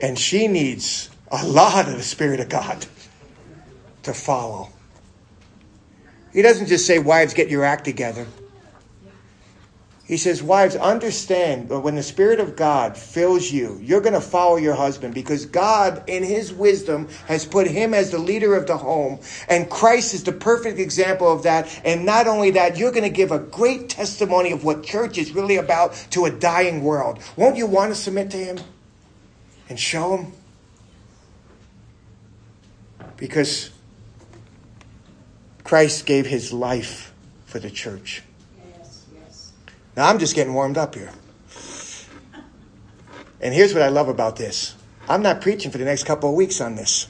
And 0.00 0.18
she 0.18 0.46
needs 0.46 1.10
a 1.30 1.46
lot 1.46 1.88
of 1.88 1.94
the 1.94 2.02
Spirit 2.02 2.40
of 2.40 2.48
God 2.48 2.86
to 4.04 4.12
follow. 4.12 4.70
He 6.32 6.42
doesn't 6.42 6.66
just 6.66 6.86
say, 6.86 6.98
Wives, 6.98 7.34
get 7.34 7.48
your 7.48 7.64
act 7.64 7.84
together. 7.84 8.26
He 10.04 10.16
says, 10.16 10.42
Wives, 10.42 10.74
understand 10.74 11.68
that 11.68 11.80
when 11.80 11.94
the 11.94 12.02
Spirit 12.02 12.40
of 12.40 12.56
God 12.56 12.96
fills 12.96 13.50
you, 13.50 13.78
you're 13.82 14.00
going 14.00 14.14
to 14.14 14.20
follow 14.22 14.56
your 14.56 14.74
husband 14.74 15.12
because 15.12 15.44
God, 15.44 16.02
in 16.06 16.22
His 16.22 16.52
wisdom, 16.52 17.08
has 17.26 17.44
put 17.44 17.66
him 17.66 17.92
as 17.92 18.10
the 18.10 18.18
leader 18.18 18.54
of 18.54 18.66
the 18.66 18.76
home. 18.76 19.20
And 19.48 19.68
Christ 19.68 20.14
is 20.14 20.24
the 20.24 20.32
perfect 20.32 20.78
example 20.78 21.30
of 21.30 21.42
that. 21.42 21.80
And 21.84 22.06
not 22.06 22.26
only 22.26 22.52
that, 22.52 22.78
you're 22.78 22.92
going 22.92 23.02
to 23.02 23.10
give 23.10 23.32
a 23.32 23.38
great 23.38 23.90
testimony 23.90 24.52
of 24.52 24.64
what 24.64 24.82
church 24.82 25.18
is 25.18 25.32
really 25.32 25.56
about 25.56 25.92
to 26.10 26.24
a 26.24 26.30
dying 26.30 26.82
world. 26.82 27.18
Won't 27.36 27.56
you 27.56 27.66
want 27.66 27.92
to 27.92 27.94
submit 27.94 28.30
to 28.30 28.38
Him? 28.38 28.58
and 29.68 29.78
show 29.78 30.16
Him? 30.16 30.32
Because 33.16 33.70
Christ 35.68 36.06
gave 36.06 36.24
his 36.24 36.50
life 36.50 37.12
for 37.44 37.58
the 37.58 37.68
church. 37.68 38.22
Now 39.94 40.08
I'm 40.08 40.18
just 40.18 40.34
getting 40.34 40.54
warmed 40.54 40.78
up 40.78 40.94
here. 40.94 41.10
And 43.42 43.52
here's 43.52 43.74
what 43.74 43.82
I 43.82 43.88
love 43.88 44.08
about 44.08 44.36
this 44.36 44.74
I'm 45.10 45.20
not 45.20 45.42
preaching 45.42 45.70
for 45.70 45.76
the 45.76 45.84
next 45.84 46.04
couple 46.04 46.30
of 46.30 46.36
weeks 46.36 46.62
on 46.62 46.74
this. 46.74 47.06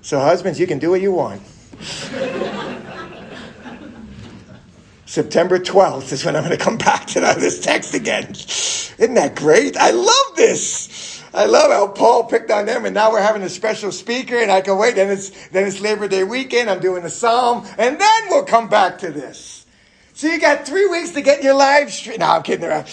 So, 0.00 0.20
husbands, 0.20 0.58
you 0.58 0.66
can 0.66 0.78
do 0.78 0.88
what 0.88 1.02
you 1.02 1.12
want. 1.12 1.42
September 5.04 5.58
12th 5.58 6.12
is 6.12 6.24
when 6.24 6.36
I'm 6.36 6.44
going 6.44 6.56
to 6.56 6.64
come 6.64 6.78
back 6.78 7.08
to 7.08 7.20
this 7.20 7.60
text 7.60 7.92
again. 7.92 8.30
Isn't 8.30 9.16
that 9.16 9.36
great? 9.36 9.76
I 9.76 9.90
love 9.90 10.36
this. 10.36 11.03
I 11.34 11.46
love 11.46 11.72
how 11.72 11.88
Paul 11.88 12.24
picked 12.24 12.52
on 12.52 12.66
them, 12.66 12.84
and 12.84 12.94
now 12.94 13.10
we're 13.10 13.20
having 13.20 13.42
a 13.42 13.48
special 13.48 13.90
speaker, 13.90 14.36
and 14.36 14.52
I 14.52 14.60
can 14.60 14.78
wait. 14.78 14.94
Then 14.94 15.10
it's 15.10 15.30
then 15.48 15.66
it's 15.66 15.80
Labor 15.80 16.06
Day 16.06 16.22
weekend. 16.22 16.70
I'm 16.70 16.78
doing 16.78 17.02
a 17.02 17.10
psalm, 17.10 17.66
and 17.76 18.00
then 18.00 18.22
we'll 18.28 18.44
come 18.44 18.68
back 18.68 18.98
to 18.98 19.10
this. 19.10 19.66
So 20.12 20.28
you 20.28 20.40
got 20.40 20.64
three 20.64 20.86
weeks 20.86 21.10
to 21.10 21.22
get 21.22 21.42
your 21.42 21.54
live 21.54 21.92
stream. 21.92 22.18
No, 22.20 22.26
I'm 22.26 22.44
kidding 22.44 22.64
around. 22.64 22.86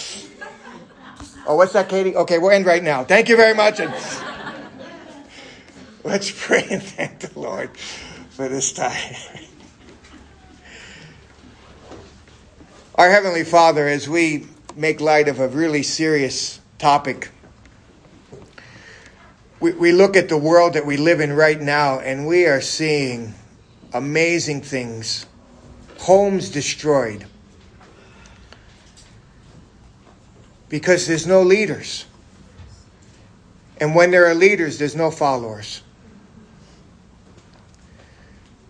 Oh, 1.46 1.56
what's 1.56 1.74
that, 1.74 1.88
Katie? 1.88 2.16
Okay, 2.16 2.40
we'll 2.40 2.50
end 2.50 2.66
right 2.66 2.84
now. 2.84 3.04
Thank 3.04 3.30
you 3.30 3.36
very 3.36 3.54
much, 3.54 3.80
and 3.80 3.94
let's 6.04 6.32
pray 6.32 6.66
and 6.72 6.82
thank 6.82 7.20
the 7.20 7.40
Lord 7.40 7.70
for 8.32 8.50
this 8.50 8.74
time. 8.74 9.16
Our 12.96 13.12
Heavenly 13.12 13.44
Father, 13.44 13.88
as 13.88 14.10
we 14.10 14.48
make 14.76 15.00
light 15.00 15.28
of 15.28 15.40
a 15.40 15.48
really 15.48 15.84
serious 15.84 16.60
topic 16.80 17.30
we, 19.62 19.72
we 19.74 19.92
look 19.92 20.18
at 20.18 20.28
the 20.28 20.38
world 20.38 20.74
that 20.74 20.86
we 20.86 20.98
live 20.98 21.22
in 21.22 21.32
right 21.32 21.62
now 21.62 22.00
and 22.00 22.26
we 22.26 22.48
are 22.48 22.60
seeing 22.60 23.34
amazing 23.94 24.62
things 24.62 25.28
homes 26.00 26.50
destroyed 26.50 27.26
because 30.68 31.06
there's 31.06 31.28
no 31.28 31.44
leaders. 31.44 32.06
And 33.80 33.94
when 33.94 34.10
there 34.10 34.26
are 34.28 34.34
leaders, 34.34 34.80
there's 34.80 34.96
no 34.96 35.12
followers. 35.12 35.84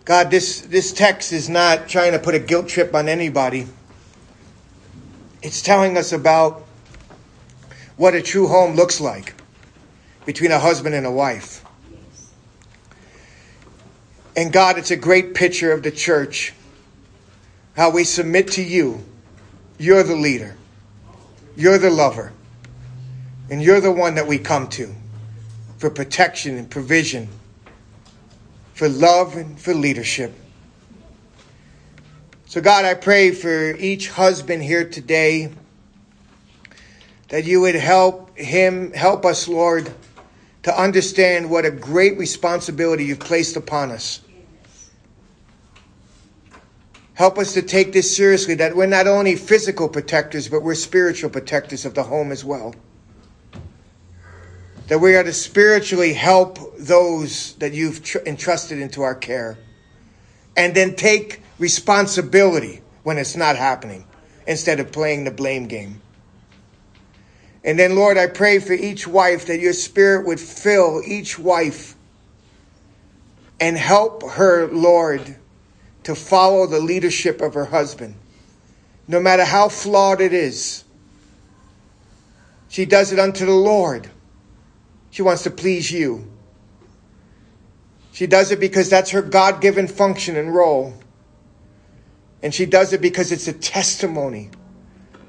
God, 0.04 0.30
this, 0.30 0.62
this 0.62 0.92
text 0.92 1.32
is 1.32 1.48
not 1.48 1.88
trying 1.88 2.12
to 2.12 2.18
put 2.18 2.34
a 2.34 2.38
guilt 2.38 2.68
trip 2.68 2.94
on 2.94 3.08
anybody. 3.08 3.66
It's 5.42 5.62
telling 5.62 5.96
us 5.96 6.12
about 6.12 6.66
what 7.96 8.14
a 8.14 8.20
true 8.20 8.48
home 8.48 8.74
looks 8.74 9.00
like 9.00 9.34
between 10.24 10.52
a 10.52 10.58
husband 10.58 10.94
and 10.94 11.06
a 11.06 11.10
wife. 11.10 11.64
And 14.36 14.52
God, 14.52 14.78
it's 14.78 14.90
a 14.90 14.96
great 14.96 15.34
picture 15.34 15.72
of 15.72 15.82
the 15.82 15.90
church. 15.90 16.54
How 17.76 17.90
we 17.90 18.04
submit 18.04 18.52
to 18.52 18.62
you. 18.62 19.04
You're 19.78 20.02
the 20.02 20.16
leader. 20.16 20.56
You're 21.56 21.78
the 21.78 21.90
lover. 21.90 22.32
And 23.50 23.62
you're 23.62 23.80
the 23.80 23.92
one 23.92 24.14
that 24.14 24.26
we 24.26 24.38
come 24.38 24.68
to 24.68 24.94
for 25.78 25.90
protection 25.90 26.56
and 26.56 26.70
provision, 26.70 27.28
for 28.72 28.88
love 28.88 29.36
and 29.36 29.60
for 29.60 29.74
leadership. 29.74 30.32
So, 32.46 32.60
God, 32.60 32.84
I 32.84 32.94
pray 32.94 33.32
for 33.32 33.74
each 33.76 34.08
husband 34.08 34.62
here 34.62 34.88
today 34.88 35.50
that 37.28 37.44
you 37.44 37.62
would 37.62 37.74
help 37.74 38.36
him, 38.38 38.92
help 38.92 39.24
us, 39.24 39.48
Lord 39.48 39.92
to 40.62 40.80
understand 40.80 41.50
what 41.50 41.64
a 41.64 41.70
great 41.70 42.18
responsibility 42.18 43.04
you've 43.04 43.18
placed 43.18 43.56
upon 43.56 43.90
us. 43.90 44.20
Help 47.14 47.38
us 47.38 47.52
to 47.54 47.62
take 47.62 47.92
this 47.92 48.16
seriously 48.16 48.54
that 48.54 48.74
we're 48.74 48.86
not 48.86 49.06
only 49.06 49.36
physical 49.36 49.88
protectors, 49.88 50.48
but 50.48 50.62
we're 50.62 50.74
spiritual 50.74 51.30
protectors 51.30 51.84
of 51.84 51.94
the 51.94 52.02
home 52.02 52.32
as 52.32 52.44
well. 52.44 52.74
That 54.88 54.98
we 54.98 55.14
are 55.14 55.22
to 55.22 55.32
spiritually 55.32 56.14
help 56.14 56.58
those 56.78 57.54
that 57.54 57.72
you've 57.72 58.02
tr- 58.02 58.18
entrusted 58.26 58.78
into 58.78 59.02
our 59.02 59.14
care. 59.14 59.58
And 60.56 60.74
then 60.74 60.96
take 60.96 61.42
responsibility 61.58 62.82
when 63.02 63.18
it's 63.18 63.36
not 63.36 63.56
happening 63.56 64.06
instead 64.46 64.80
of 64.80 64.92
playing 64.92 65.24
the 65.24 65.30
blame 65.30 65.66
game. 65.66 66.00
And 67.64 67.78
then, 67.78 67.94
Lord, 67.94 68.18
I 68.18 68.26
pray 68.26 68.58
for 68.58 68.72
each 68.72 69.06
wife 69.06 69.46
that 69.46 69.60
your 69.60 69.72
spirit 69.72 70.26
would 70.26 70.40
fill 70.40 71.00
each 71.04 71.38
wife 71.38 71.94
and 73.60 73.76
help 73.76 74.28
her, 74.30 74.66
Lord, 74.66 75.36
to 76.02 76.14
follow 76.16 76.66
the 76.66 76.80
leadership 76.80 77.40
of 77.40 77.54
her 77.54 77.66
husband, 77.66 78.16
no 79.06 79.20
matter 79.20 79.44
how 79.44 79.68
flawed 79.68 80.20
it 80.20 80.32
is. 80.32 80.82
She 82.68 82.84
does 82.84 83.12
it 83.12 83.20
unto 83.20 83.46
the 83.46 83.52
Lord. 83.52 84.10
She 85.10 85.22
wants 85.22 85.44
to 85.44 85.50
please 85.50 85.92
you. 85.92 86.26
She 88.12 88.26
does 88.26 88.50
it 88.50 88.58
because 88.58 88.90
that's 88.90 89.10
her 89.10 89.22
God 89.22 89.60
given 89.60 89.86
function 89.86 90.36
and 90.36 90.54
role. 90.54 90.94
And 92.42 92.52
she 92.52 92.66
does 92.66 92.92
it 92.92 93.00
because 93.00 93.30
it's 93.30 93.46
a 93.46 93.52
testimony 93.52 94.50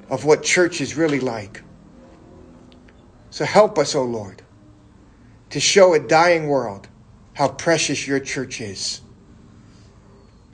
of 0.10 0.26
what 0.26 0.42
church 0.42 0.82
is 0.82 0.96
really 0.98 1.20
like. 1.20 1.62
So 3.34 3.46
help 3.46 3.80
us, 3.80 3.96
O 3.96 4.02
oh 4.02 4.06
Lord, 4.06 4.44
to 5.50 5.60
show 5.60 5.96
a 5.96 6.00
dying 6.00 6.50
world 6.50 6.88
how 7.34 7.48
precious 7.48 8.06
your 8.06 8.20
church 8.20 8.62
is. 8.62 9.02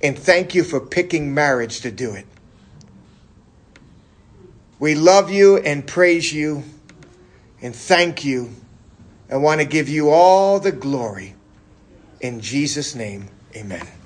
And 0.01 0.17
thank 0.17 0.55
you 0.55 0.63
for 0.63 0.79
picking 0.79 1.33
marriage 1.33 1.81
to 1.81 1.91
do 1.91 2.13
it. 2.13 2.25
We 4.79 4.95
love 4.95 5.29
you 5.29 5.57
and 5.57 5.85
praise 5.85 6.31
you 6.31 6.63
and 7.61 7.75
thank 7.75 8.23
you 8.23 8.55
and 9.27 9.43
want 9.43 9.59
to 9.59 9.67
give 9.67 9.89
you 9.89 10.09
all 10.09 10.61
the 10.61 10.71
glory. 10.71 11.35
In 12.21 12.39
Jesus' 12.39 12.95
name, 12.95 13.27
amen. 13.57 13.98